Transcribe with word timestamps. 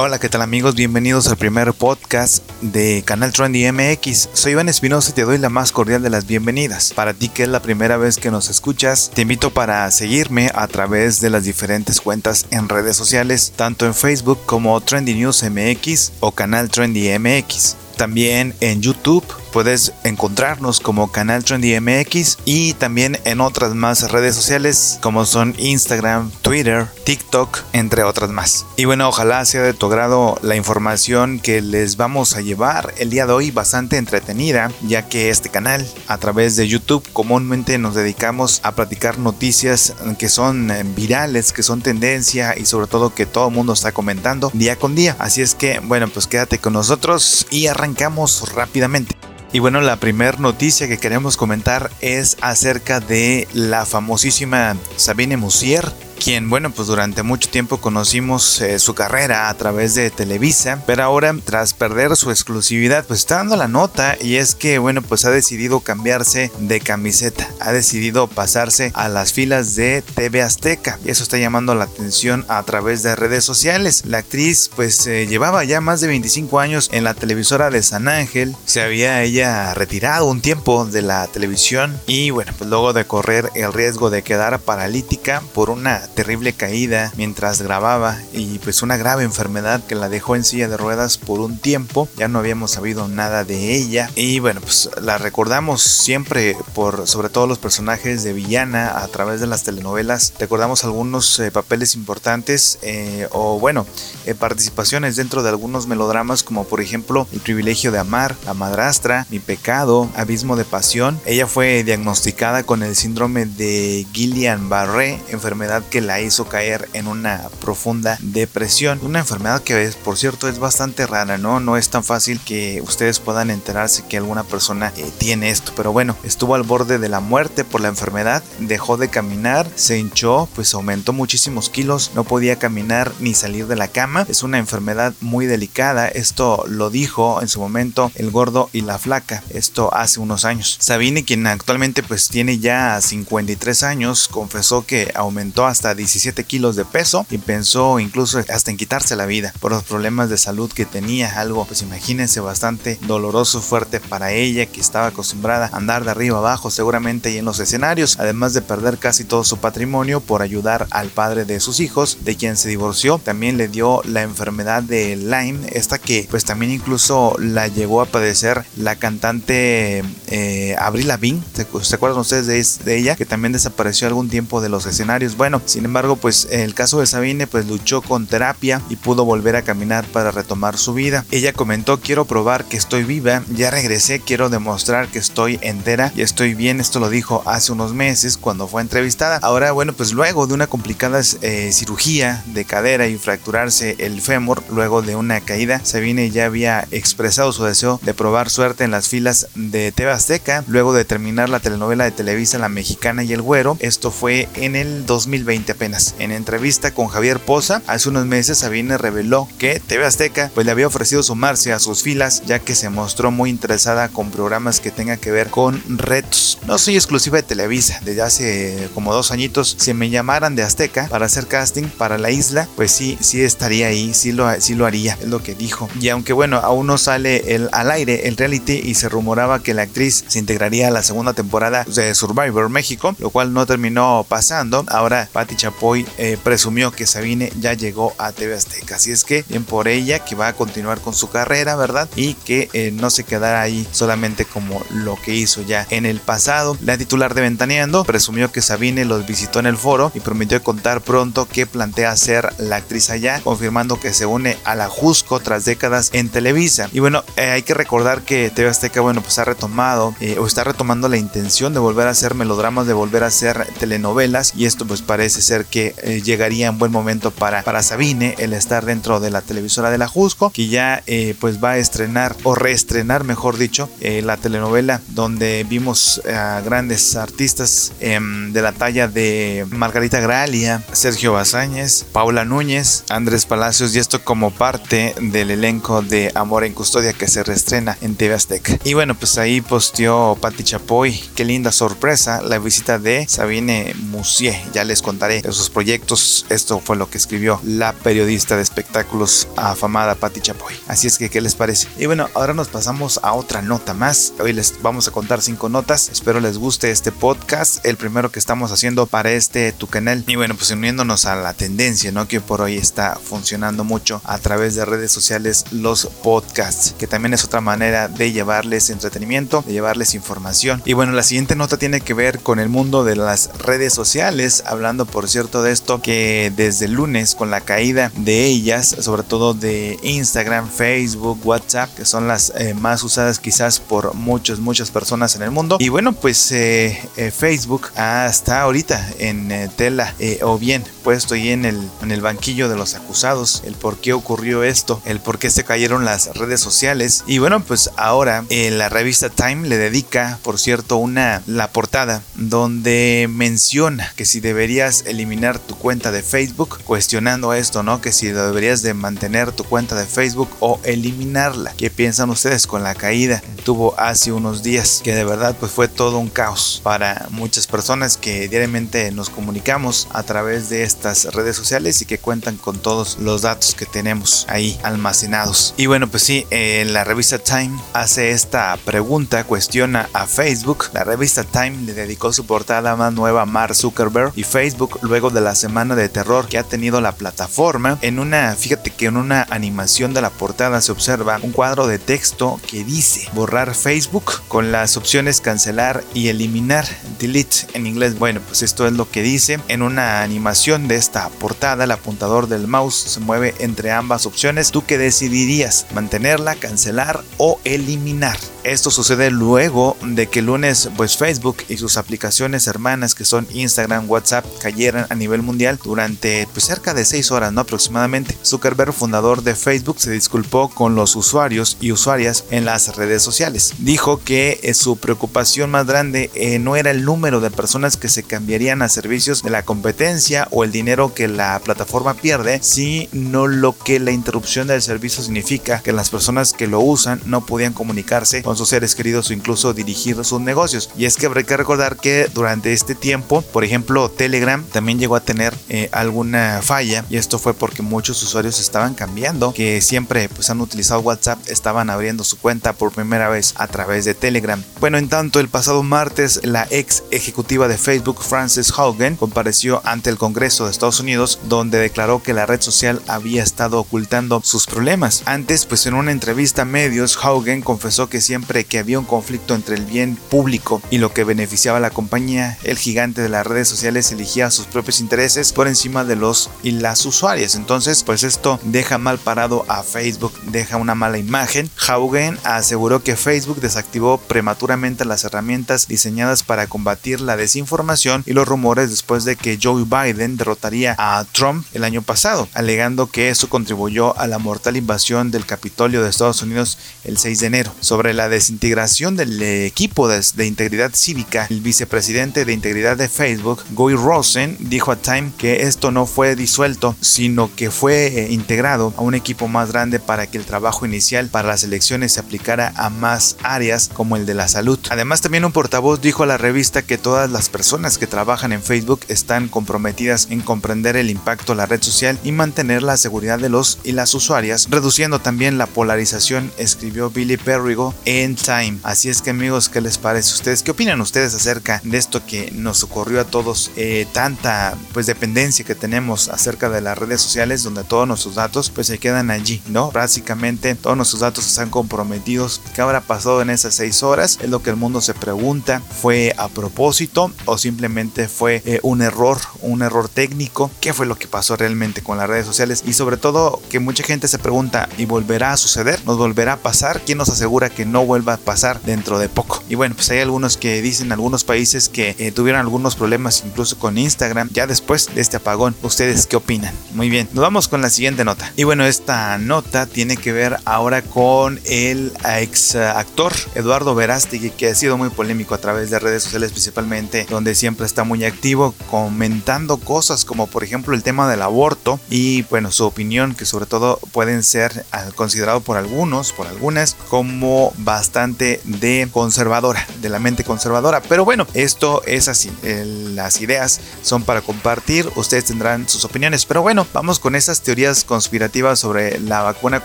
Hola, 0.00 0.20
¿qué 0.20 0.28
tal 0.28 0.42
amigos? 0.42 0.76
Bienvenidos 0.76 1.26
al 1.26 1.36
primer 1.36 1.74
podcast 1.74 2.48
de 2.62 3.02
Canal 3.04 3.32
Trendy 3.32 3.68
MX. 3.72 4.28
Soy 4.32 4.52
Iván 4.52 4.68
Espinosa 4.68 5.10
y 5.10 5.14
te 5.14 5.24
doy 5.24 5.38
la 5.38 5.48
más 5.48 5.72
cordial 5.72 6.04
de 6.04 6.08
las 6.08 6.24
bienvenidas. 6.24 6.92
Para 6.94 7.14
ti 7.14 7.28
que 7.28 7.42
es 7.42 7.48
la 7.48 7.62
primera 7.62 7.96
vez 7.96 8.16
que 8.16 8.30
nos 8.30 8.48
escuchas, 8.48 9.10
te 9.12 9.22
invito 9.22 9.50
para 9.50 9.90
seguirme 9.90 10.52
a 10.54 10.68
través 10.68 11.20
de 11.20 11.30
las 11.30 11.42
diferentes 11.42 12.00
cuentas 12.00 12.46
en 12.52 12.68
redes 12.68 12.96
sociales, 12.96 13.52
tanto 13.56 13.86
en 13.86 13.94
Facebook 13.94 14.38
como 14.46 14.80
Trendy 14.80 15.16
News 15.16 15.42
MX 15.42 16.12
o 16.20 16.30
Canal 16.30 16.70
Trendy 16.70 17.18
MX. 17.18 17.74
También 17.96 18.54
en 18.60 18.80
YouTube 18.80 19.24
puedes 19.52 19.92
encontrarnos 20.04 20.80
como 20.80 21.10
Canal 21.10 21.44
Trendy 21.44 21.78
MX 21.80 22.38
y 22.44 22.74
también 22.74 23.18
en 23.24 23.40
otras 23.40 23.74
más 23.74 24.10
redes 24.10 24.34
sociales 24.34 24.98
como 25.02 25.24
son 25.26 25.54
Instagram, 25.58 26.30
Twitter, 26.42 26.86
TikTok, 27.04 27.60
entre 27.72 28.02
otras 28.02 28.30
más. 28.30 28.66
Y 28.76 28.84
bueno, 28.84 29.08
ojalá 29.08 29.44
sea 29.44 29.62
de 29.62 29.74
tu 29.74 29.86
agrado 29.86 30.38
la 30.42 30.56
información 30.56 31.40
que 31.40 31.60
les 31.60 31.96
vamos 31.96 32.36
a 32.36 32.40
llevar 32.40 32.94
el 32.98 33.10
día 33.10 33.26
de 33.26 33.32
hoy 33.32 33.50
bastante 33.50 33.96
entretenida, 33.96 34.70
ya 34.82 35.08
que 35.08 35.30
este 35.30 35.48
canal 35.48 35.86
a 36.06 36.18
través 36.18 36.56
de 36.56 36.68
YouTube 36.68 37.08
comúnmente 37.12 37.78
nos 37.78 37.94
dedicamos 37.94 38.60
a 38.62 38.72
platicar 38.72 39.18
noticias 39.18 39.94
que 40.18 40.28
son 40.28 40.72
virales, 40.94 41.52
que 41.52 41.62
son 41.62 41.80
tendencia 41.80 42.54
y 42.56 42.66
sobre 42.66 42.86
todo 42.86 43.14
que 43.14 43.26
todo 43.26 43.48
el 43.48 43.54
mundo 43.54 43.72
está 43.72 43.92
comentando 43.92 44.50
día 44.54 44.76
con 44.76 44.94
día. 44.94 45.16
Así 45.18 45.42
es 45.42 45.54
que 45.54 45.80
bueno, 45.80 46.08
pues 46.08 46.26
quédate 46.26 46.58
con 46.58 46.72
nosotros 46.72 47.46
y 47.50 47.66
arrancamos 47.66 48.52
rápidamente. 48.54 49.16
Y 49.52 49.60
bueno, 49.60 49.80
la 49.80 49.96
primera 49.96 50.36
noticia 50.38 50.88
que 50.88 50.98
queremos 50.98 51.38
comentar 51.38 51.90
es 52.00 52.36
acerca 52.42 53.00
de 53.00 53.48
la 53.54 53.86
famosísima 53.86 54.76
Sabine 54.96 55.38
Musier, 55.38 55.90
quien, 56.18 56.50
bueno, 56.50 56.70
pues 56.70 56.88
durante 56.88 57.22
mucho 57.22 57.48
tiempo 57.48 57.78
conocimos 57.78 58.60
eh, 58.60 58.78
su 58.78 58.94
carrera 58.94 59.48
a 59.48 59.54
través 59.54 59.94
de 59.94 60.10
Televisa, 60.10 60.82
pero 60.86 61.04
ahora 61.04 61.34
tras 61.44 61.72
perder 61.72 62.16
su 62.16 62.30
exclusividad, 62.30 63.04
pues 63.06 63.20
está 63.20 63.36
dando 63.36 63.56
la 63.56 63.68
nota 63.68 64.16
y 64.20 64.36
es 64.36 64.54
que, 64.54 64.78
bueno, 64.78 65.02
pues 65.02 65.24
ha 65.24 65.30
decidido 65.30 65.80
cambiarse 65.80 66.50
de 66.58 66.80
camiseta, 66.80 67.48
ha 67.60 67.72
decidido 67.72 68.26
pasarse 68.26 68.90
a 68.94 69.08
las 69.08 69.32
filas 69.32 69.76
de 69.76 70.02
TV 70.02 70.42
Azteca 70.42 70.98
y 71.04 71.10
eso 71.10 71.22
está 71.22 71.38
llamando 71.38 71.74
la 71.74 71.84
atención 71.84 72.44
a 72.48 72.62
través 72.64 73.02
de 73.02 73.16
redes 73.16 73.44
sociales. 73.44 74.02
La 74.04 74.18
actriz 74.18 74.70
pues 74.74 75.06
eh, 75.06 75.26
llevaba 75.26 75.64
ya 75.64 75.80
más 75.80 76.00
de 76.00 76.08
25 76.08 76.60
años 76.60 76.88
en 76.92 77.04
la 77.04 77.14
televisora 77.14 77.70
de 77.70 77.82
San 77.82 78.08
Ángel, 78.08 78.56
se 78.64 78.82
había 78.82 79.22
ella 79.22 79.72
retirado 79.74 80.26
un 80.26 80.40
tiempo 80.40 80.84
de 80.84 81.02
la 81.02 81.26
televisión 81.28 81.98
y 82.06 82.30
bueno, 82.30 82.52
pues 82.58 82.68
luego 82.68 82.92
de 82.92 83.06
correr 83.06 83.50
el 83.54 83.72
riesgo 83.72 84.10
de 84.10 84.22
quedar 84.22 84.58
paralítica 84.60 85.42
por 85.54 85.70
una 85.70 86.07
terrible 86.14 86.52
caída 86.52 87.12
mientras 87.16 87.62
grababa 87.62 88.18
y 88.32 88.58
pues 88.58 88.82
una 88.82 88.96
grave 88.96 89.24
enfermedad 89.24 89.82
que 89.84 89.94
la 89.94 90.08
dejó 90.08 90.36
en 90.36 90.44
silla 90.44 90.68
de 90.68 90.76
ruedas 90.76 91.18
por 91.18 91.40
un 91.40 91.58
tiempo. 91.58 92.08
Ya 92.16 92.28
no 92.28 92.38
habíamos 92.38 92.72
sabido 92.72 93.08
nada 93.08 93.44
de 93.44 93.74
ella 93.74 94.10
y 94.14 94.40
bueno, 94.40 94.60
pues 94.60 94.90
la 95.00 95.18
recordamos 95.18 95.82
siempre 95.82 96.56
por 96.74 97.06
sobre 97.06 97.28
todo 97.28 97.46
los 97.46 97.58
personajes 97.58 98.22
de 98.22 98.32
villana 98.32 98.98
a 98.98 99.08
través 99.08 99.40
de 99.40 99.46
las 99.46 99.62
telenovelas. 99.62 100.32
Recordamos 100.38 100.84
algunos 100.84 101.38
eh, 101.38 101.50
papeles 101.50 101.94
importantes 101.94 102.78
eh, 102.82 103.28
o 103.32 103.58
bueno, 103.58 103.86
eh, 104.26 104.34
participaciones 104.34 105.16
dentro 105.16 105.42
de 105.42 105.48
algunos 105.48 105.86
melodramas 105.86 106.42
como 106.42 106.64
por 106.64 106.80
ejemplo 106.80 107.26
El 107.32 107.40
privilegio 107.40 107.92
de 107.92 107.98
amar, 107.98 108.36
La 108.44 108.54
madrastra, 108.54 109.26
Mi 109.30 109.38
pecado, 109.38 110.08
Abismo 110.16 110.56
de 110.56 110.64
pasión. 110.64 111.20
Ella 111.26 111.46
fue 111.46 111.84
diagnosticada 111.84 112.62
con 112.62 112.82
el 112.82 112.96
síndrome 112.96 113.46
de 113.46 114.06
Guillain-Barré, 114.12 115.20
enfermedad 115.28 115.82
que 115.90 115.97
la 116.00 116.20
hizo 116.20 116.48
caer 116.48 116.88
en 116.92 117.06
una 117.06 117.48
profunda 117.60 118.18
depresión. 118.20 119.00
Una 119.02 119.20
enfermedad 119.20 119.62
que 119.62 119.92
por 120.04 120.16
cierto 120.16 120.48
es 120.48 120.58
bastante 120.58 121.06
rara, 121.06 121.38
¿no? 121.38 121.60
No 121.60 121.76
es 121.76 121.88
tan 121.88 122.04
fácil 122.04 122.40
que 122.44 122.82
ustedes 122.82 123.20
puedan 123.20 123.50
enterarse 123.50 124.04
que 124.08 124.16
alguna 124.16 124.44
persona 124.44 124.92
eh, 124.96 125.10
tiene 125.18 125.50
esto. 125.50 125.72
Pero 125.76 125.92
bueno, 125.92 126.16
estuvo 126.24 126.54
al 126.54 126.62
borde 126.62 126.98
de 126.98 127.08
la 127.08 127.20
muerte 127.20 127.64
por 127.64 127.80
la 127.80 127.88
enfermedad, 127.88 128.42
dejó 128.58 128.96
de 128.96 129.08
caminar, 129.08 129.68
se 129.74 129.98
hinchó, 129.98 130.48
pues 130.54 130.74
aumentó 130.74 131.12
muchísimos 131.12 131.70
kilos, 131.70 132.12
no 132.14 132.24
podía 132.24 132.56
caminar 132.56 133.12
ni 133.20 133.34
salir 133.34 133.66
de 133.66 133.76
la 133.76 133.88
cama. 133.88 134.26
Es 134.28 134.42
una 134.42 134.58
enfermedad 134.58 135.14
muy 135.20 135.46
delicada. 135.46 136.08
Esto 136.08 136.64
lo 136.68 136.90
dijo 136.90 137.40
en 137.42 137.48
su 137.48 137.60
momento 137.60 138.12
el 138.14 138.30
gordo 138.30 138.70
y 138.72 138.82
la 138.82 138.98
flaca. 138.98 139.42
Esto 139.50 139.94
hace 139.94 140.20
unos 140.20 140.44
años. 140.44 140.76
Sabine, 140.80 141.24
quien 141.24 141.46
actualmente 141.46 142.02
pues 142.02 142.28
tiene 142.28 142.58
ya 142.58 143.00
53 143.00 143.82
años, 143.82 144.28
confesó 144.28 144.84
que 144.86 145.12
aumentó 145.14 145.66
hasta 145.66 145.87
17 145.94 146.44
kilos 146.44 146.76
de 146.76 146.84
peso 146.84 147.26
y 147.30 147.38
pensó 147.38 147.98
incluso 148.00 148.40
hasta 148.48 148.70
en 148.70 148.76
quitarse 148.76 149.16
la 149.16 149.26
vida 149.26 149.52
por 149.60 149.72
los 149.72 149.84
problemas 149.84 150.30
de 150.30 150.38
salud 150.38 150.70
que 150.72 150.84
tenía, 150.84 151.40
algo 151.40 151.64
pues 151.64 151.82
imagínense 151.82 152.40
bastante 152.40 152.98
doloroso, 153.02 153.60
fuerte 153.60 154.00
para 154.00 154.32
ella 154.32 154.66
que 154.66 154.80
estaba 154.80 155.08
acostumbrada 155.08 155.70
a 155.72 155.76
andar 155.76 156.04
de 156.04 156.10
arriba 156.10 156.38
abajo 156.38 156.70
seguramente 156.70 157.30
y 157.30 157.38
en 157.38 157.44
los 157.44 157.60
escenarios, 157.60 158.18
además 158.18 158.54
de 158.54 158.62
perder 158.62 158.98
casi 158.98 159.24
todo 159.24 159.44
su 159.44 159.58
patrimonio 159.58 160.20
por 160.20 160.42
ayudar 160.42 160.86
al 160.90 161.08
padre 161.08 161.44
de 161.44 161.60
sus 161.60 161.80
hijos, 161.80 162.18
de 162.22 162.36
quien 162.36 162.56
se 162.56 162.68
divorció, 162.68 163.18
también 163.18 163.56
le 163.56 163.68
dio 163.68 164.02
la 164.04 164.22
enfermedad 164.22 164.82
de 164.82 165.16
Lyme, 165.16 165.68
esta 165.72 165.98
que 165.98 166.26
pues 166.30 166.44
también 166.44 166.72
incluso 166.72 167.36
la 167.38 167.68
llegó 167.68 168.00
a 168.00 168.06
padecer 168.06 168.64
la 168.76 168.96
cantante 168.96 170.02
eh, 170.26 170.76
Avril 170.78 171.08
Lavigne, 171.08 171.42
¿se, 171.54 171.94
acuerdan 171.94 172.20
ustedes 172.20 172.46
de, 172.46 172.84
de 172.84 172.98
ella? 172.98 173.16
Que 173.16 173.26
también 173.26 173.52
desapareció 173.52 174.06
algún 174.06 174.28
tiempo 174.28 174.60
de 174.60 174.68
los 174.68 174.86
escenarios. 174.86 175.36
Bueno, 175.36 175.62
sin 175.78 175.84
embargo, 175.84 176.16
pues 176.16 176.48
en 176.50 176.58
el 176.62 176.74
caso 176.74 176.98
de 176.98 177.06
Sabine, 177.06 177.46
pues 177.46 177.68
luchó 177.68 178.02
con 178.02 178.26
terapia 178.26 178.82
y 178.90 178.96
pudo 178.96 179.24
volver 179.24 179.54
a 179.54 179.62
caminar 179.62 180.04
para 180.06 180.32
retomar 180.32 180.76
su 180.76 180.92
vida. 180.92 181.24
Ella 181.30 181.52
comentó, 181.52 182.00
quiero 182.00 182.24
probar 182.24 182.64
que 182.64 182.76
estoy 182.76 183.04
viva, 183.04 183.44
ya 183.54 183.70
regresé, 183.70 184.18
quiero 184.18 184.48
demostrar 184.48 185.06
que 185.06 185.20
estoy 185.20 185.60
entera 185.62 186.12
y 186.16 186.22
estoy 186.22 186.54
bien. 186.54 186.80
Esto 186.80 186.98
lo 186.98 187.10
dijo 187.10 187.44
hace 187.46 187.70
unos 187.70 187.94
meses 187.94 188.38
cuando 188.38 188.66
fue 188.66 188.82
entrevistada. 188.82 189.38
Ahora, 189.40 189.70
bueno, 189.70 189.92
pues 189.92 190.12
luego 190.12 190.48
de 190.48 190.54
una 190.54 190.66
complicada 190.66 191.20
eh, 191.42 191.70
cirugía 191.72 192.42
de 192.46 192.64
cadera 192.64 193.06
y 193.06 193.16
fracturarse 193.16 193.94
el 194.00 194.20
fémur, 194.20 194.64
luego 194.72 195.02
de 195.02 195.14
una 195.14 195.40
caída, 195.42 195.80
Sabine 195.84 196.32
ya 196.32 196.46
había 196.46 196.88
expresado 196.90 197.52
su 197.52 197.62
deseo 197.62 198.00
de 198.02 198.14
probar 198.14 198.50
suerte 198.50 198.82
en 198.82 198.90
las 198.90 199.06
filas 199.06 199.46
de 199.54 199.92
TV 199.92 200.10
Azteca, 200.10 200.64
luego 200.66 200.92
de 200.92 201.04
terminar 201.04 201.48
la 201.48 201.60
telenovela 201.60 202.02
de 202.02 202.10
Televisa 202.10 202.58
La 202.58 202.68
Mexicana 202.68 203.22
y 203.22 203.32
El 203.32 203.42
Güero. 203.42 203.76
Esto 203.78 204.10
fue 204.10 204.48
en 204.56 204.74
el 204.74 205.06
2020 205.06 205.67
apenas. 205.72 206.14
En 206.18 206.32
entrevista 206.32 206.92
con 206.92 207.08
Javier 207.08 207.40
Poza, 207.40 207.82
hace 207.86 208.08
unos 208.08 208.26
meses 208.26 208.58
Sabine 208.58 208.98
reveló 208.98 209.48
que 209.58 209.80
TV 209.80 210.04
Azteca 210.04 210.50
pues 210.54 210.66
le 210.66 210.72
había 210.72 210.86
ofrecido 210.86 211.22
sumarse 211.22 211.72
a 211.72 211.78
sus 211.78 212.02
filas 212.02 212.42
ya 212.46 212.58
que 212.58 212.74
se 212.74 212.90
mostró 212.90 213.30
muy 213.30 213.50
interesada 213.50 214.08
con 214.08 214.30
programas 214.30 214.80
que 214.80 214.90
tengan 214.90 215.18
que 215.18 215.30
ver 215.30 215.48
con 215.48 215.82
retos. 215.98 216.58
No 216.66 216.78
soy 216.78 216.96
exclusiva 216.96 217.36
de 217.36 217.42
Televisa, 217.42 218.00
desde 218.04 218.22
hace 218.22 218.88
como 218.94 219.14
dos 219.14 219.30
añitos, 219.30 219.76
si 219.78 219.94
me 219.94 220.10
llamaran 220.10 220.54
de 220.54 220.62
Azteca 220.62 221.08
para 221.08 221.26
hacer 221.26 221.46
casting 221.46 221.88
para 221.88 222.18
la 222.18 222.30
isla, 222.30 222.68
pues 222.76 222.92
sí, 222.92 223.18
sí 223.20 223.42
estaría 223.42 223.88
ahí, 223.88 224.14
sí 224.14 224.32
lo, 224.32 224.48
sí 224.60 224.74
lo 224.74 224.86
haría, 224.86 225.16
es 225.20 225.28
lo 225.28 225.42
que 225.42 225.54
dijo. 225.54 225.88
Y 226.00 226.08
aunque 226.08 226.32
bueno, 226.32 226.58
aún 226.58 226.86
no 226.86 226.98
sale 226.98 227.54
el, 227.54 227.68
al 227.72 227.90
aire 227.90 228.28
el 228.28 228.36
reality 228.36 228.80
y 228.84 228.94
se 228.94 229.08
rumoraba 229.08 229.62
que 229.62 229.74
la 229.74 229.82
actriz 229.82 230.24
se 230.28 230.38
integraría 230.38 230.88
a 230.88 230.90
la 230.90 231.02
segunda 231.02 231.32
temporada 231.32 231.84
de 231.84 232.14
Survivor 232.14 232.68
México, 232.68 233.14
lo 233.18 233.30
cual 233.30 233.52
no 233.52 233.66
terminó 233.66 234.24
pasando, 234.28 234.84
ahora 234.88 235.28
Patti 235.32 235.56
Chapoy 235.58 236.06
eh, 236.16 236.38
presumió 236.42 236.92
que 236.92 237.06
Sabine 237.06 237.52
ya 237.60 237.74
llegó 237.74 238.14
a 238.16 238.32
TV 238.32 238.54
Azteca. 238.54 238.96
Así 238.96 239.10
es 239.10 239.24
que 239.24 239.44
bien 239.48 239.64
por 239.64 239.88
ella 239.88 240.20
que 240.20 240.36
va 240.36 240.48
a 240.48 240.52
continuar 240.54 241.00
con 241.00 241.12
su 241.12 241.28
carrera, 241.28 241.76
¿verdad? 241.76 242.08
Y 242.16 242.34
que 242.34 242.70
eh, 242.72 242.92
no 242.92 243.10
se 243.10 243.24
quedará 243.24 243.60
ahí 243.60 243.86
solamente 243.92 244.44
como 244.44 244.80
lo 244.90 245.16
que 245.16 245.34
hizo 245.34 245.60
ya 245.62 245.86
en 245.90 246.06
el 246.06 246.20
pasado. 246.20 246.78
La 246.80 246.96
titular 246.96 247.34
de 247.34 247.42
Ventaneando 247.42 248.04
presumió 248.04 248.50
que 248.50 248.62
Sabine 248.62 249.04
los 249.04 249.26
visitó 249.26 249.58
en 249.58 249.66
el 249.66 249.76
foro 249.76 250.12
y 250.14 250.20
prometió 250.20 250.62
contar 250.62 251.02
pronto 251.02 251.46
qué 251.46 251.66
plantea 251.66 252.12
hacer 252.12 252.48
la 252.58 252.76
actriz 252.76 253.10
allá, 253.10 253.40
confirmando 253.40 254.00
que 254.00 254.14
se 254.14 254.26
une 254.26 254.56
a 254.64 254.76
la 254.76 254.88
Jusco 254.88 255.40
tras 255.40 255.64
décadas 255.64 256.10
en 256.12 256.28
Televisa. 256.28 256.88
Y 256.92 257.00
bueno, 257.00 257.24
eh, 257.36 257.50
hay 257.50 257.62
que 257.62 257.74
recordar 257.74 258.22
que 258.22 258.50
TV 258.50 258.70
Azteca, 258.70 259.00
bueno, 259.00 259.22
pues 259.22 259.38
ha 259.38 259.44
retomado 259.44 260.14
o 260.38 260.46
está 260.46 260.62
retomando 260.62 261.08
la 261.08 261.16
intención 261.16 261.74
de 261.74 261.80
volver 261.80 262.06
a 262.06 262.10
hacer 262.10 262.34
melodramas, 262.34 262.86
de 262.86 262.92
volver 262.92 263.24
a 263.24 263.26
hacer 263.26 263.66
telenovelas 263.80 264.52
y 264.56 264.66
esto 264.66 264.86
pues 264.86 265.02
parece 265.02 265.37
ser 265.42 265.64
que 265.64 265.94
eh, 266.02 266.22
llegaría 266.22 266.68
en 266.68 266.78
buen 266.78 266.92
momento 266.92 267.30
para, 267.30 267.62
para 267.62 267.82
Sabine 267.82 268.34
el 268.38 268.52
estar 268.52 268.84
dentro 268.84 269.20
de 269.20 269.30
la 269.30 269.40
televisora 269.40 269.90
de 269.90 269.98
la 269.98 270.08
Jusco, 270.08 270.50
que 270.50 270.68
ya 270.68 271.02
eh, 271.06 271.34
pues 271.40 271.62
va 271.62 271.72
a 271.72 271.78
estrenar 271.78 272.36
o 272.42 272.54
reestrenar, 272.54 273.24
mejor 273.24 273.58
dicho, 273.58 273.88
eh, 274.00 274.22
la 274.22 274.36
telenovela 274.36 275.00
donde 275.08 275.64
vimos 275.68 276.20
a 276.26 276.60
grandes 276.60 277.16
artistas 277.16 277.92
em, 278.00 278.52
de 278.52 278.62
la 278.62 278.72
talla 278.72 279.08
de 279.08 279.66
Margarita 279.70 280.20
Gralia, 280.20 280.82
Sergio 280.92 281.32
Bazáñez, 281.32 282.04
Paula 282.12 282.44
Núñez, 282.44 283.04
Andrés 283.08 283.46
Palacios 283.46 283.94
y 283.94 283.98
esto 283.98 284.24
como 284.24 284.50
parte 284.50 285.14
del 285.20 285.50
elenco 285.50 286.02
de 286.02 286.32
Amor 286.34 286.64
en 286.64 286.74
Custodia 286.74 287.12
que 287.12 287.28
se 287.28 287.42
reestrena 287.42 287.96
en 288.00 288.16
TV 288.16 288.34
Azteca. 288.34 288.78
Y 288.84 288.94
bueno, 288.94 289.14
pues 289.14 289.38
ahí 289.38 289.60
posteó 289.60 290.36
Patti 290.40 290.64
Chapoy, 290.64 291.18
qué 291.34 291.44
linda 291.44 291.72
sorpresa, 291.72 292.42
la 292.42 292.58
visita 292.58 292.98
de 292.98 293.26
Sabine 293.28 293.94
Musier, 294.10 294.56
ya 294.72 294.84
les 294.84 295.02
contaré 295.02 295.27
de 295.28 295.52
sus 295.52 295.70
proyectos. 295.70 296.46
Esto 296.48 296.80
fue 296.80 296.96
lo 296.96 297.08
que 297.08 297.18
escribió 297.18 297.60
la 297.64 297.92
periodista 297.92 298.56
de 298.56 298.62
espectáculos 298.62 299.48
afamada 299.56 300.14
Patti 300.14 300.40
Chapoy. 300.40 300.74
Así 300.86 301.06
es 301.06 301.18
que, 301.18 301.30
¿qué 301.30 301.40
les 301.40 301.54
parece? 301.54 301.88
Y 301.98 302.06
bueno, 302.06 302.28
ahora 302.34 302.54
nos 302.54 302.68
pasamos 302.68 303.20
a 303.22 303.32
otra 303.34 303.62
nota 303.62 303.94
más. 303.94 304.32
Hoy 304.40 304.52
les 304.52 304.80
vamos 304.82 305.08
a 305.08 305.10
contar 305.10 305.42
cinco 305.42 305.68
notas. 305.68 306.08
Espero 306.08 306.40
les 306.40 306.58
guste 306.58 306.90
este 306.90 307.12
podcast, 307.12 307.84
el 307.84 307.96
primero 307.96 308.30
que 308.30 308.38
estamos 308.38 308.72
haciendo 308.72 309.06
para 309.06 309.32
este 309.32 309.72
tu 309.72 309.86
canal. 309.86 310.24
Y 310.26 310.36
bueno, 310.36 310.54
pues 310.54 310.70
uniéndonos 310.70 311.26
a 311.26 311.36
la 311.36 311.54
tendencia, 311.54 312.12
¿no? 312.12 312.26
Que 312.26 312.40
por 312.40 312.60
hoy 312.60 312.76
está 312.76 313.18
funcionando 313.22 313.84
mucho 313.84 314.20
a 314.24 314.38
través 314.38 314.74
de 314.74 314.84
redes 314.84 315.12
sociales 315.12 315.64
los 315.70 316.06
podcasts, 316.22 316.94
que 316.98 317.06
también 317.06 317.34
es 317.34 317.44
otra 317.44 317.60
manera 317.60 318.08
de 318.08 318.32
llevarles 318.32 318.90
entretenimiento, 318.90 319.62
de 319.66 319.72
llevarles 319.72 320.14
información. 320.14 320.82
Y 320.84 320.92
bueno, 320.92 321.12
la 321.12 321.22
siguiente 321.22 321.56
nota 321.56 321.76
tiene 321.76 322.00
que 322.00 322.14
ver 322.14 322.40
con 322.40 322.58
el 322.58 322.68
mundo 322.68 323.04
de 323.04 323.16
las 323.16 323.50
redes 323.58 323.92
sociales, 323.92 324.62
hablando 324.66 325.06
por 325.06 325.17
cierto 325.26 325.62
de 325.62 325.72
esto 325.72 326.02
que 326.02 326.52
desde 326.54 326.84
el 326.84 326.92
lunes 326.92 327.34
con 327.34 327.50
la 327.50 327.62
caída 327.62 328.12
de 328.16 328.44
ellas, 328.44 328.94
sobre 329.00 329.22
todo 329.22 329.54
de 329.54 329.98
Instagram, 330.02 330.70
Facebook, 330.70 331.40
WhatsApp, 331.44 331.94
que 331.96 332.04
son 332.04 332.28
las 332.28 332.52
eh, 332.56 332.74
más 332.74 333.02
usadas 333.02 333.38
quizás 333.38 333.80
por 333.80 334.14
muchas, 334.14 334.58
muchas 334.58 334.90
personas 334.90 335.34
en 335.34 335.42
el 335.42 335.50
mundo. 335.50 335.78
Y 335.80 335.88
bueno, 335.88 336.12
pues 336.12 336.52
eh, 336.52 337.00
eh, 337.16 337.30
Facebook 337.30 337.88
hasta 337.96 338.60
ahorita 338.60 339.08
en 339.18 339.70
tela 339.76 340.14
o 340.42 340.58
bien 340.58 340.84
puesto 341.02 341.34
ahí 341.34 341.48
en 341.48 341.64
el, 341.64 341.88
en 342.02 342.10
el 342.10 342.20
banquillo 342.20 342.68
de 342.68 342.76
los 342.76 342.94
acusados, 342.94 343.62
el 343.64 343.74
por 343.74 343.96
qué 343.96 344.12
ocurrió 344.12 344.62
esto, 344.62 345.00
el 345.06 345.20
por 345.20 345.38
qué 345.38 345.50
se 345.50 345.64
cayeron 345.64 346.04
las 346.04 346.36
redes 346.36 346.60
sociales. 346.60 347.24
Y 347.26 347.38
bueno, 347.38 347.60
pues 347.60 347.90
ahora 347.96 348.44
la 348.50 348.88
revista 348.88 349.30
Time 349.30 349.66
le 349.66 349.78
dedica, 349.78 350.38
por 350.42 350.58
cierto, 350.58 350.96
una 350.96 351.42
la 351.46 351.72
portada 351.72 352.22
donde 352.34 353.28
menciona 353.30 354.12
que 354.16 354.26
si 354.26 354.40
deberías 354.40 355.04
eliminar 355.08 355.58
tu 355.58 355.76
cuenta 355.76 356.12
de 356.12 356.22
Facebook, 356.22 356.80
cuestionando 356.84 357.52
esto, 357.52 357.82
¿no? 357.82 358.00
Que 358.00 358.12
si 358.12 358.28
deberías 358.28 358.82
de 358.82 358.94
mantener 358.94 359.52
tu 359.52 359.64
cuenta 359.64 359.94
de 359.94 360.06
Facebook 360.06 360.50
o 360.60 360.80
eliminarla. 360.84 361.72
¿Qué 361.76 361.90
piensan 361.90 362.30
ustedes 362.30 362.66
con 362.66 362.82
la 362.82 362.94
caída? 362.94 363.42
Tuvo 363.64 363.98
hace 363.98 364.32
unos 364.32 364.62
días 364.62 365.00
que 365.02 365.14
de 365.14 365.24
verdad 365.24 365.56
pues 365.58 365.72
fue 365.72 365.88
todo 365.88 366.18
un 366.18 366.28
caos 366.28 366.80
para 366.82 367.26
muchas 367.30 367.66
personas 367.66 368.16
que 368.16 368.48
diariamente 368.48 369.10
nos 369.12 369.30
comunicamos 369.30 370.08
a 370.12 370.22
través 370.22 370.68
de 370.68 370.82
estas 370.82 371.24
redes 371.34 371.56
sociales 371.56 372.00
y 372.02 372.06
que 372.06 372.18
cuentan 372.18 372.56
con 372.56 372.78
todos 372.78 373.18
los 373.18 373.42
datos 373.42 373.74
que 373.74 373.86
tenemos 373.86 374.46
ahí 374.48 374.78
almacenados. 374.82 375.74
Y 375.76 375.86
bueno, 375.86 376.08
pues 376.08 376.22
sí, 376.22 376.46
en 376.50 376.92
la 376.92 377.04
revista 377.04 377.38
Time 377.38 377.78
hace 377.92 378.30
esta 378.30 378.76
pregunta, 378.84 379.44
cuestiona 379.44 380.08
a 380.12 380.26
Facebook. 380.26 380.86
La 380.92 381.04
revista 381.04 381.44
Time 381.44 381.78
le 381.84 381.94
dedicó 381.94 382.32
su 382.32 382.46
portada 382.46 382.96
más 382.96 383.12
nueva 383.12 383.42
a 383.42 383.46
Mark 383.46 383.74
Zuckerberg 383.74 384.32
y 384.36 384.42
Facebook 384.42 384.97
luego 385.02 385.30
de 385.30 385.40
la 385.40 385.54
semana 385.54 385.94
de 385.94 386.08
terror 386.08 386.48
que 386.48 386.58
ha 386.58 386.62
tenido 386.62 387.00
la 387.00 387.12
plataforma. 387.12 387.98
En 388.02 388.18
una, 388.18 388.54
fíjate 388.54 388.90
que 388.90 389.06
en 389.06 389.16
una 389.16 389.46
animación 389.50 390.14
de 390.14 390.22
la 390.22 390.30
portada 390.30 390.80
se 390.80 390.92
observa 390.92 391.38
un 391.42 391.52
cuadro 391.52 391.86
de 391.86 391.98
texto 391.98 392.60
que 392.66 392.84
dice 392.84 393.28
borrar 393.32 393.74
Facebook 393.74 394.42
con 394.48 394.72
las 394.72 394.96
opciones 394.96 395.40
cancelar 395.40 396.04
y 396.14 396.28
eliminar, 396.28 396.86
delete 397.18 397.66
en 397.74 397.86
inglés. 397.86 398.18
Bueno, 398.18 398.40
pues 398.46 398.62
esto 398.62 398.86
es 398.86 398.92
lo 398.92 399.10
que 399.10 399.22
dice. 399.22 399.60
En 399.68 399.82
una 399.82 400.22
animación 400.22 400.88
de 400.88 400.96
esta 400.96 401.28
portada, 401.28 401.84
el 401.84 401.90
apuntador 401.90 402.48
del 402.48 402.66
mouse 402.66 402.96
se 402.96 403.20
mueve 403.20 403.54
entre 403.58 403.90
ambas 403.90 404.26
opciones. 404.26 404.70
¿Tú 404.70 404.84
qué 404.84 404.98
decidirías? 404.98 405.86
¿Mantenerla, 405.94 406.54
cancelar 406.56 407.22
o 407.36 407.60
eliminar? 407.64 408.38
Esto 408.68 408.90
sucede 408.90 409.30
luego 409.30 409.96
de 410.02 410.26
que 410.26 410.40
el 410.40 410.46
lunes 410.46 410.90
pues 410.94 411.16
Facebook 411.16 411.56
y 411.70 411.78
sus 411.78 411.96
aplicaciones 411.96 412.66
hermanas 412.66 413.14
que 413.14 413.24
son 413.24 413.48
Instagram, 413.50 414.10
WhatsApp 414.10 414.44
cayeran 414.60 415.06
a 415.08 415.14
nivel 415.14 415.40
mundial 415.40 415.78
durante 415.82 416.46
pues 416.52 416.66
cerca 416.66 416.92
de 416.92 417.06
6 417.06 417.30
horas 417.30 417.50
no 417.50 417.62
aproximadamente. 417.62 418.36
Zuckerberg, 418.44 418.92
fundador 418.92 419.42
de 419.42 419.54
Facebook, 419.54 419.98
se 419.98 420.10
disculpó 420.10 420.68
con 420.68 420.94
los 420.94 421.16
usuarios 421.16 421.78
y 421.80 421.92
usuarias 421.92 422.44
en 422.50 422.66
las 422.66 422.94
redes 422.94 423.22
sociales. 423.22 423.72
Dijo 423.78 424.20
que 424.22 424.60
eh, 424.62 424.74
su 424.74 424.98
preocupación 424.98 425.70
más 425.70 425.86
grande 425.86 426.30
eh, 426.34 426.58
no 426.58 426.76
era 426.76 426.90
el 426.90 427.06
número 427.06 427.40
de 427.40 427.50
personas 427.50 427.96
que 427.96 428.10
se 428.10 428.22
cambiarían 428.22 428.82
a 428.82 428.90
servicios 428.90 429.42
de 429.42 429.48
la 429.48 429.64
competencia 429.64 430.46
o 430.50 430.62
el 430.62 430.72
dinero 430.72 431.14
que 431.14 431.26
la 431.26 431.58
plataforma 431.64 432.12
pierde, 432.12 432.60
sino 432.62 433.46
lo 433.46 433.78
que 433.78 433.98
la 433.98 434.10
interrupción 434.10 434.68
del 434.68 434.82
servicio 434.82 435.22
significa 435.22 435.80
que 435.80 435.94
las 435.94 436.10
personas 436.10 436.52
que 436.52 436.66
lo 436.66 436.80
usan 436.80 437.22
no 437.24 437.46
podían 437.46 437.72
comunicarse 437.72 438.42
con 438.42 438.57
sus 438.58 438.68
seres 438.68 438.94
queridos 438.94 439.30
o 439.30 439.32
incluso 439.32 439.72
dirigir 439.72 440.22
sus 440.24 440.40
negocios. 440.40 440.90
Y 440.96 441.06
es 441.06 441.16
que 441.16 441.26
habrá 441.26 441.42
que 441.42 441.56
recordar 441.56 441.96
que 441.96 442.28
durante 442.34 442.72
este 442.72 442.94
tiempo, 442.94 443.42
por 443.42 443.64
ejemplo, 443.64 444.10
Telegram 444.10 444.64
también 444.64 444.98
llegó 444.98 445.16
a 445.16 445.20
tener 445.20 445.54
eh, 445.68 445.88
alguna 445.92 446.60
falla 446.62 447.04
y 447.08 447.16
esto 447.16 447.38
fue 447.38 447.54
porque 447.54 447.82
muchos 447.82 448.22
usuarios 448.22 448.60
estaban 448.60 448.94
cambiando, 448.94 449.52
que 449.54 449.80
siempre 449.80 450.28
pues 450.28 450.50
han 450.50 450.60
utilizado 450.60 451.00
WhatsApp, 451.00 451.38
estaban 451.46 451.90
abriendo 451.90 452.24
su 452.24 452.38
cuenta 452.38 452.72
por 452.72 452.92
primera 452.92 453.28
vez 453.28 453.54
a 453.56 453.66
través 453.66 454.04
de 454.04 454.14
Telegram. 454.14 454.62
Bueno, 454.80 454.98
en 454.98 455.08
tanto, 455.08 455.40
el 455.40 455.48
pasado 455.48 455.82
martes 455.82 456.40
la 456.42 456.66
ex 456.70 457.04
ejecutiva 457.10 457.68
de 457.68 457.78
Facebook, 457.78 458.22
Frances 458.22 458.72
Haugen, 458.76 459.16
compareció 459.16 459.80
ante 459.84 460.10
el 460.10 460.18
Congreso 460.18 460.64
de 460.64 460.70
Estados 460.70 461.00
Unidos 461.00 461.38
donde 461.48 461.78
declaró 461.78 462.22
que 462.22 462.34
la 462.34 462.46
red 462.46 462.60
social 462.60 463.00
había 463.06 463.42
estado 463.42 463.78
ocultando 463.78 464.40
sus 464.44 464.66
problemas. 464.66 465.22
Antes, 465.26 465.66
pues 465.66 465.86
en 465.86 465.94
una 465.94 466.12
entrevista 466.12 466.62
a 466.62 466.64
medios, 466.64 467.18
Haugen 467.22 467.62
confesó 467.62 468.08
que 468.08 468.20
siempre 468.20 468.47
que 468.48 468.78
había 468.78 468.98
un 468.98 469.04
conflicto 469.04 469.54
entre 469.54 469.76
el 469.76 469.84
bien 469.84 470.16
público 470.16 470.82
y 470.90 470.98
lo 470.98 471.12
que 471.12 471.24
beneficiaba 471.24 471.78
a 471.78 471.80
la 471.80 471.90
compañía, 471.90 472.58
el 472.64 472.78
gigante 472.78 473.22
de 473.22 473.28
las 473.28 473.46
redes 473.46 473.68
sociales 473.68 474.10
elegía 474.10 474.50
sus 474.50 474.66
propios 474.66 475.00
intereses 475.00 475.52
por 475.52 475.68
encima 475.68 476.04
de 476.04 476.16
los 476.16 476.50
y 476.62 476.72
las 476.72 477.04
usuarias. 477.06 477.54
Entonces, 477.54 478.02
pues 478.02 478.22
esto 478.22 478.58
deja 478.64 478.98
mal 478.98 479.18
parado 479.18 479.64
a 479.68 479.82
Facebook, 479.82 480.32
deja 480.50 480.76
una 480.76 480.94
mala 480.94 481.18
imagen. 481.18 481.70
Haugen 481.86 482.38
aseguró 482.44 483.02
que 483.02 483.16
Facebook 483.16 483.60
desactivó 483.60 484.18
prematuramente 484.18 485.04
las 485.04 485.24
herramientas 485.24 485.86
diseñadas 485.88 486.42
para 486.42 486.66
combatir 486.66 487.20
la 487.20 487.36
desinformación 487.36 488.22
y 488.26 488.32
los 488.32 488.48
rumores 488.48 488.90
después 488.90 489.24
de 489.24 489.36
que 489.36 489.58
Joe 489.62 489.84
Biden 489.84 490.36
derrotaría 490.36 490.94
a 490.98 491.24
Trump 491.32 491.66
el 491.74 491.84
año 491.84 492.02
pasado, 492.02 492.48
alegando 492.54 493.08
que 493.08 493.28
eso 493.28 493.48
contribuyó 493.48 494.18
a 494.18 494.26
la 494.26 494.38
mortal 494.38 494.76
invasión 494.76 495.30
del 495.30 495.46
Capitolio 495.46 496.02
de 496.02 496.10
Estados 496.10 496.42
Unidos 496.42 496.78
el 497.04 497.18
6 497.18 497.40
de 497.40 497.46
enero. 497.46 497.72
Sobre 497.80 498.14
la 498.14 498.27
desintegración 498.28 499.16
del 499.16 499.42
equipo 499.42 500.08
de, 500.08 500.46
integridad 500.46 500.92
cívica, 500.94 501.46
el 501.50 501.60
vicepresidente 501.60 502.44
de 502.44 502.52
integridad 502.52 502.96
de 502.96 503.08
Facebook, 503.08 503.62
Guy 503.70 503.94
Rosen, 503.94 504.56
dijo 504.60 504.92
a 504.92 504.96
Time 504.96 505.32
que 505.36 505.62
esto 505.62 505.90
no 505.90 506.06
fue 506.06 506.36
disuelto, 506.36 506.96
sino 507.00 507.50
que 507.54 507.70
fue 507.70 508.06
eh, 508.06 508.32
integrado 508.32 508.92
a 508.96 509.02
un 509.02 509.14
equipo 509.14 509.48
más 509.48 509.72
grande 509.72 510.00
para 510.00 510.26
que 510.26 510.38
el 510.38 510.44
trabajo 510.44 510.86
inicial 510.86 511.28
para 511.28 511.48
las 511.48 511.64
elecciones 511.64 512.12
se 512.12 512.20
aplicara 512.20 512.72
a 512.76 512.90
más 512.90 513.36
áreas 513.42 513.90
como 513.92 514.16
el 514.16 514.26
de 514.26 514.34
la 514.34 514.48
salud. 514.48 514.78
Además, 514.90 515.20
también 515.20 515.44
un 515.44 515.52
portavoz 515.52 516.00
dijo 516.00 516.22
a 516.22 516.26
la 516.26 516.38
revista 516.38 516.82
que 516.82 516.98
todas 516.98 517.30
las 517.30 517.48
personas 517.48 517.98
que 517.98 518.06
trabajan 518.06 518.52
en 518.52 518.62
Facebook 518.62 519.00
están 519.08 519.48
comprometidas 519.48 520.28
en 520.30 520.40
comprender 520.40 520.96
el 520.96 521.10
impacto 521.10 521.52
de 521.52 521.56
la 521.56 521.66
red 521.66 521.82
social 521.82 522.18
y 522.24 522.32
mantener 522.32 522.82
la 522.82 522.96
seguridad 522.96 523.38
de 523.38 523.48
los 523.48 523.78
y 523.84 523.92
las 523.92 524.14
usuarias, 524.14 524.68
reduciendo 524.70 525.18
también 525.18 525.58
la 525.58 525.66
polarización, 525.66 526.52
escribió 526.58 527.10
Billy 527.10 527.36
Perrigo 527.36 527.94
en 528.04 528.17
Time. 528.18 528.80
Así 528.82 529.08
es 529.08 529.22
que 529.22 529.30
amigos, 529.30 529.68
¿qué 529.68 529.80
les 529.80 529.96
parece 529.96 530.32
a 530.32 530.34
ustedes? 530.34 530.64
¿Qué 530.64 530.72
opinan 530.72 531.00
ustedes 531.00 531.36
acerca 531.36 531.80
de 531.84 531.98
esto 531.98 532.26
que 532.26 532.50
nos 532.50 532.82
ocurrió 532.82 533.20
a 533.20 533.24
todos? 533.24 533.70
Eh, 533.76 534.08
tanta 534.12 534.76
pues 534.92 535.06
dependencia 535.06 535.64
que 535.64 535.76
tenemos 535.76 536.28
acerca 536.28 536.68
de 536.68 536.80
las 536.80 536.98
redes 536.98 537.20
sociales 537.20 537.62
donde 537.62 537.84
todos 537.84 538.08
nuestros 538.08 538.34
datos 538.34 538.70
pues 538.70 538.88
se 538.88 538.98
quedan 538.98 539.30
allí, 539.30 539.62
¿no? 539.68 539.92
Básicamente 539.92 540.74
todos 540.74 540.96
nuestros 540.96 541.20
datos 541.20 541.46
están 541.46 541.70
comprometidos. 541.70 542.60
¿Qué 542.74 542.80
habrá 542.80 543.02
pasado 543.02 543.40
en 543.40 543.50
esas 543.50 543.74
seis 543.74 544.02
horas? 544.02 544.40
Es 544.42 544.50
lo 544.50 544.64
que 544.64 544.70
el 544.70 544.76
mundo 544.76 545.00
se 545.00 545.14
pregunta. 545.14 545.80
¿Fue 546.02 546.34
a 546.38 546.48
propósito 546.48 547.30
o 547.44 547.56
simplemente 547.56 548.26
fue 548.26 548.62
eh, 548.66 548.80
un 548.82 549.00
error, 549.00 549.38
un 549.60 549.82
error 549.82 550.08
técnico? 550.08 550.72
¿Qué 550.80 550.92
fue 550.92 551.06
lo 551.06 551.16
que 551.16 551.28
pasó 551.28 551.54
realmente 551.54 552.02
con 552.02 552.18
las 552.18 552.28
redes 552.28 552.46
sociales? 552.46 552.82
Y 552.84 552.94
sobre 552.94 553.16
todo 553.16 553.62
que 553.70 553.78
mucha 553.78 554.02
gente 554.02 554.26
se 554.26 554.40
pregunta, 554.40 554.88
¿y 554.98 555.04
volverá 555.04 555.52
a 555.52 555.56
suceder? 555.56 556.04
¿Nos 556.04 556.18
volverá 556.18 556.54
a 556.54 556.56
pasar? 556.56 557.00
¿Quién 557.06 557.18
nos 557.18 557.28
asegura 557.28 557.70
que 557.70 557.86
no 557.86 558.07
vuelva 558.08 558.32
a 558.32 558.36
pasar 558.38 558.80
dentro 558.82 559.18
de 559.18 559.28
poco. 559.28 559.62
Y 559.68 559.74
bueno, 559.74 559.94
pues 559.94 560.10
hay 560.10 560.20
algunos 560.20 560.56
que 560.56 560.80
dicen, 560.80 561.12
algunos 561.12 561.44
países 561.44 561.88
que 561.88 562.16
eh, 562.18 562.32
tuvieron 562.32 562.60
algunos 562.60 562.96
problemas 562.96 563.44
incluso 563.46 563.78
con 563.78 563.98
Instagram 563.98 564.48
ya 564.50 564.66
después 564.66 565.14
de 565.14 565.20
este 565.20 565.36
apagón. 565.36 565.76
¿Ustedes 565.82 566.26
qué 566.26 566.36
opinan? 566.36 566.74
Muy 566.94 567.10
bien, 567.10 567.28
nos 567.34 567.42
vamos 567.42 567.68
con 567.68 567.82
la 567.82 567.90
siguiente 567.90 568.24
nota. 568.24 568.50
Y 568.56 568.64
bueno, 568.64 568.86
esta 568.86 569.36
nota 569.36 569.86
tiene 569.86 570.16
que 570.16 570.32
ver 570.32 570.56
ahora 570.64 571.02
con 571.02 571.60
el 571.66 572.12
ex 572.24 572.74
actor 572.74 573.32
Eduardo 573.54 573.94
Verástegui, 573.94 574.50
que 574.50 574.68
ha 574.68 574.74
sido 574.74 574.96
muy 574.96 575.10
polémico 575.10 575.54
a 575.54 575.58
través 575.58 575.90
de 575.90 575.98
redes 575.98 576.22
sociales 576.22 576.50
principalmente, 576.50 577.26
donde 577.28 577.54
siempre 577.54 577.84
está 577.84 578.04
muy 578.04 578.24
activo 578.24 578.74
comentando 578.90 579.76
cosas 579.76 580.24
como 580.24 580.46
por 580.46 580.64
ejemplo 580.64 580.94
el 580.94 581.02
tema 581.02 581.30
del 581.30 581.42
aborto 581.42 582.00
y 582.08 582.42
bueno, 582.44 582.72
su 582.72 582.86
opinión 582.86 583.34
que 583.34 583.44
sobre 583.44 583.66
todo 583.66 583.98
pueden 584.12 584.42
ser 584.42 584.86
considerado 585.14 585.60
por 585.60 585.76
algunos, 585.76 586.32
por 586.32 586.46
algunas 586.46 586.96
como 587.10 587.74
bastante 587.76 587.97
bastante 587.98 588.60
de 588.62 589.08
conservadora, 589.10 589.84
de 590.00 590.08
la 590.08 590.20
mente 590.20 590.44
conservadora. 590.44 591.02
Pero 591.08 591.24
bueno, 591.24 591.48
esto 591.54 592.00
es 592.06 592.28
así. 592.28 592.48
las 592.62 593.40
ideas 593.40 593.80
son 594.02 594.22
para 594.22 594.40
compartir. 594.40 595.10
Ustedes 595.16 595.46
tendrán 595.46 595.88
sus 595.88 596.04
opiniones. 596.04 596.46
Pero 596.46 596.62
bueno, 596.62 596.86
vamos 596.92 597.18
con 597.18 597.34
esas 597.34 597.60
teorías 597.62 598.04
conspirativas 598.04 598.78
sobre 598.78 599.18
la 599.18 599.42
vacuna 599.42 599.84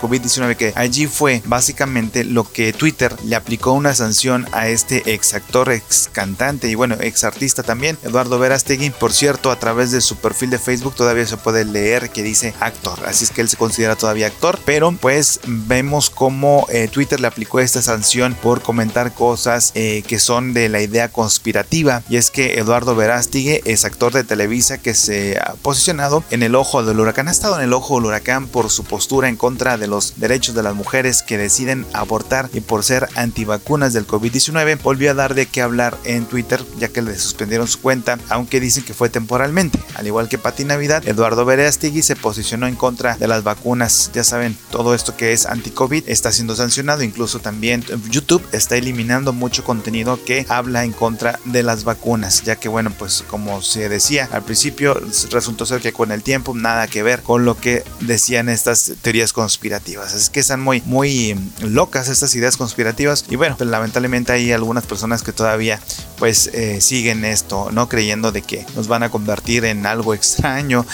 COVID-19 0.00 0.54
que 0.56 0.72
allí 0.76 1.08
fue 1.08 1.42
básicamente 1.46 2.22
lo 2.22 2.44
que 2.44 2.72
Twitter 2.72 3.12
le 3.24 3.34
aplicó 3.34 3.72
una 3.72 3.96
sanción 3.96 4.46
a 4.52 4.68
este 4.68 5.12
ex 5.12 5.34
actor, 5.34 5.72
ex 5.72 6.08
cantante 6.12 6.68
y 6.68 6.76
bueno, 6.76 6.94
ex 7.00 7.24
artista 7.24 7.64
también, 7.64 7.98
Eduardo 8.04 8.38
Verastegui. 8.38 8.90
Por 8.90 9.12
cierto, 9.12 9.50
a 9.50 9.58
través 9.58 9.90
de 9.90 10.00
su 10.00 10.14
perfil 10.16 10.50
de 10.50 10.60
Facebook 10.60 10.94
todavía 10.94 11.26
se 11.26 11.36
puede 11.36 11.64
leer 11.64 12.10
que 12.10 12.22
dice 12.22 12.54
actor. 12.60 13.00
Así 13.08 13.24
es 13.24 13.32
que 13.32 13.40
él 13.40 13.48
se 13.48 13.56
considera 13.56 13.96
todavía 13.96 14.28
actor. 14.28 14.60
Pero 14.64 14.92
pues 15.00 15.40
vemos 15.46 16.10
cómo 16.10 16.68
eh, 16.70 16.86
Twitter 16.86 17.18
le 17.18 17.26
aplicó 17.26 17.58
esta 17.58 17.82
sanción 17.82 18.03
por 18.42 18.60
comentar 18.60 19.14
cosas 19.14 19.72
eh, 19.74 20.04
que 20.06 20.18
son 20.18 20.52
de 20.52 20.68
la 20.68 20.82
idea 20.82 21.08
conspirativa. 21.08 22.02
Y 22.08 22.16
es 22.16 22.30
que 22.30 22.58
Eduardo 22.58 22.94
Verástegui 22.94 23.60
es 23.64 23.84
actor 23.84 24.12
de 24.12 24.24
Televisa 24.24 24.78
que 24.78 24.94
se 24.94 25.38
ha 25.38 25.54
posicionado 25.62 26.22
en 26.30 26.42
el 26.42 26.54
ojo 26.54 26.84
del 26.84 27.00
huracán. 27.00 27.28
Ha 27.28 27.30
estado 27.30 27.56
en 27.56 27.64
el 27.64 27.72
ojo 27.72 27.96
del 27.96 28.06
huracán 28.06 28.46
por 28.46 28.70
su 28.70 28.84
postura 28.84 29.28
en 29.28 29.36
contra 29.36 29.78
de 29.78 29.86
los 29.86 30.20
derechos 30.20 30.54
de 30.54 30.62
las 30.62 30.74
mujeres 30.74 31.22
que 31.22 31.38
deciden 31.38 31.86
abortar 31.94 32.50
y 32.52 32.60
por 32.60 32.84
ser 32.84 33.08
antivacunas 33.16 33.94
del 33.94 34.06
COVID-19. 34.06 34.82
Volvió 34.82 35.10
a 35.10 35.14
dar 35.14 35.34
de 35.34 35.46
qué 35.46 35.62
hablar 35.62 35.96
en 36.04 36.26
Twitter 36.26 36.62
ya 36.78 36.88
que 36.88 37.02
le 37.02 37.18
suspendieron 37.18 37.66
su 37.66 37.80
cuenta, 37.80 38.18
aunque 38.28 38.60
dicen 38.60 38.84
que 38.84 38.94
fue 38.94 39.08
temporalmente. 39.08 39.78
Al 39.94 40.06
igual 40.06 40.28
que 40.28 40.38
Pati 40.38 40.64
Navidad, 40.64 41.06
Eduardo 41.08 41.44
Verástegui 41.44 42.02
se 42.02 42.16
posicionó 42.16 42.66
en 42.66 42.76
contra 42.76 43.16
de 43.16 43.28
las 43.28 43.42
vacunas. 43.42 44.10
Ya 44.12 44.24
saben, 44.24 44.56
todo 44.70 44.94
esto 44.94 45.16
que 45.16 45.32
es 45.32 45.46
anti-COVID 45.46 46.04
está 46.06 46.30
siendo 46.32 46.54
sancionado. 46.54 47.02
Incluso 47.02 47.40
también 47.40 47.82
YouTube 48.10 48.46
está 48.52 48.76
eliminando 48.76 49.32
mucho 49.32 49.64
contenido 49.64 50.22
que 50.24 50.46
habla 50.48 50.84
en 50.84 50.92
contra 50.92 51.38
de 51.44 51.62
las 51.62 51.84
vacunas, 51.84 52.42
ya 52.42 52.56
que 52.56 52.68
bueno, 52.68 52.92
pues 52.98 53.24
como 53.28 53.62
se 53.62 53.88
decía 53.88 54.28
al 54.32 54.42
principio, 54.42 55.00
resultó 55.30 55.66
ser 55.66 55.80
que 55.80 55.92
con 55.92 56.12
el 56.12 56.22
tiempo 56.22 56.54
nada 56.54 56.86
que 56.88 57.02
ver 57.02 57.22
con 57.22 57.44
lo 57.44 57.56
que 57.58 57.84
decían 58.00 58.48
estas 58.48 58.92
teorías 59.02 59.32
conspirativas. 59.32 60.14
Es 60.14 60.30
que 60.30 60.40
están 60.40 60.60
muy, 60.60 60.82
muy 60.86 61.36
locas 61.62 62.08
estas 62.08 62.34
ideas 62.34 62.56
conspirativas 62.56 63.24
y 63.28 63.36
bueno, 63.36 63.56
pues 63.56 63.68
lamentablemente 63.70 64.32
hay 64.32 64.52
algunas 64.52 64.86
personas 64.86 65.22
que 65.22 65.32
todavía 65.32 65.80
pues 66.18 66.48
eh, 66.54 66.80
siguen 66.80 67.24
esto, 67.24 67.70
¿no? 67.72 67.88
Creyendo 67.88 68.32
de 68.32 68.42
que 68.42 68.64
nos 68.76 68.88
van 68.88 69.02
a 69.02 69.10
convertir 69.10 69.64
en 69.64 69.86
algo 69.86 70.14
extraño, 70.14 70.86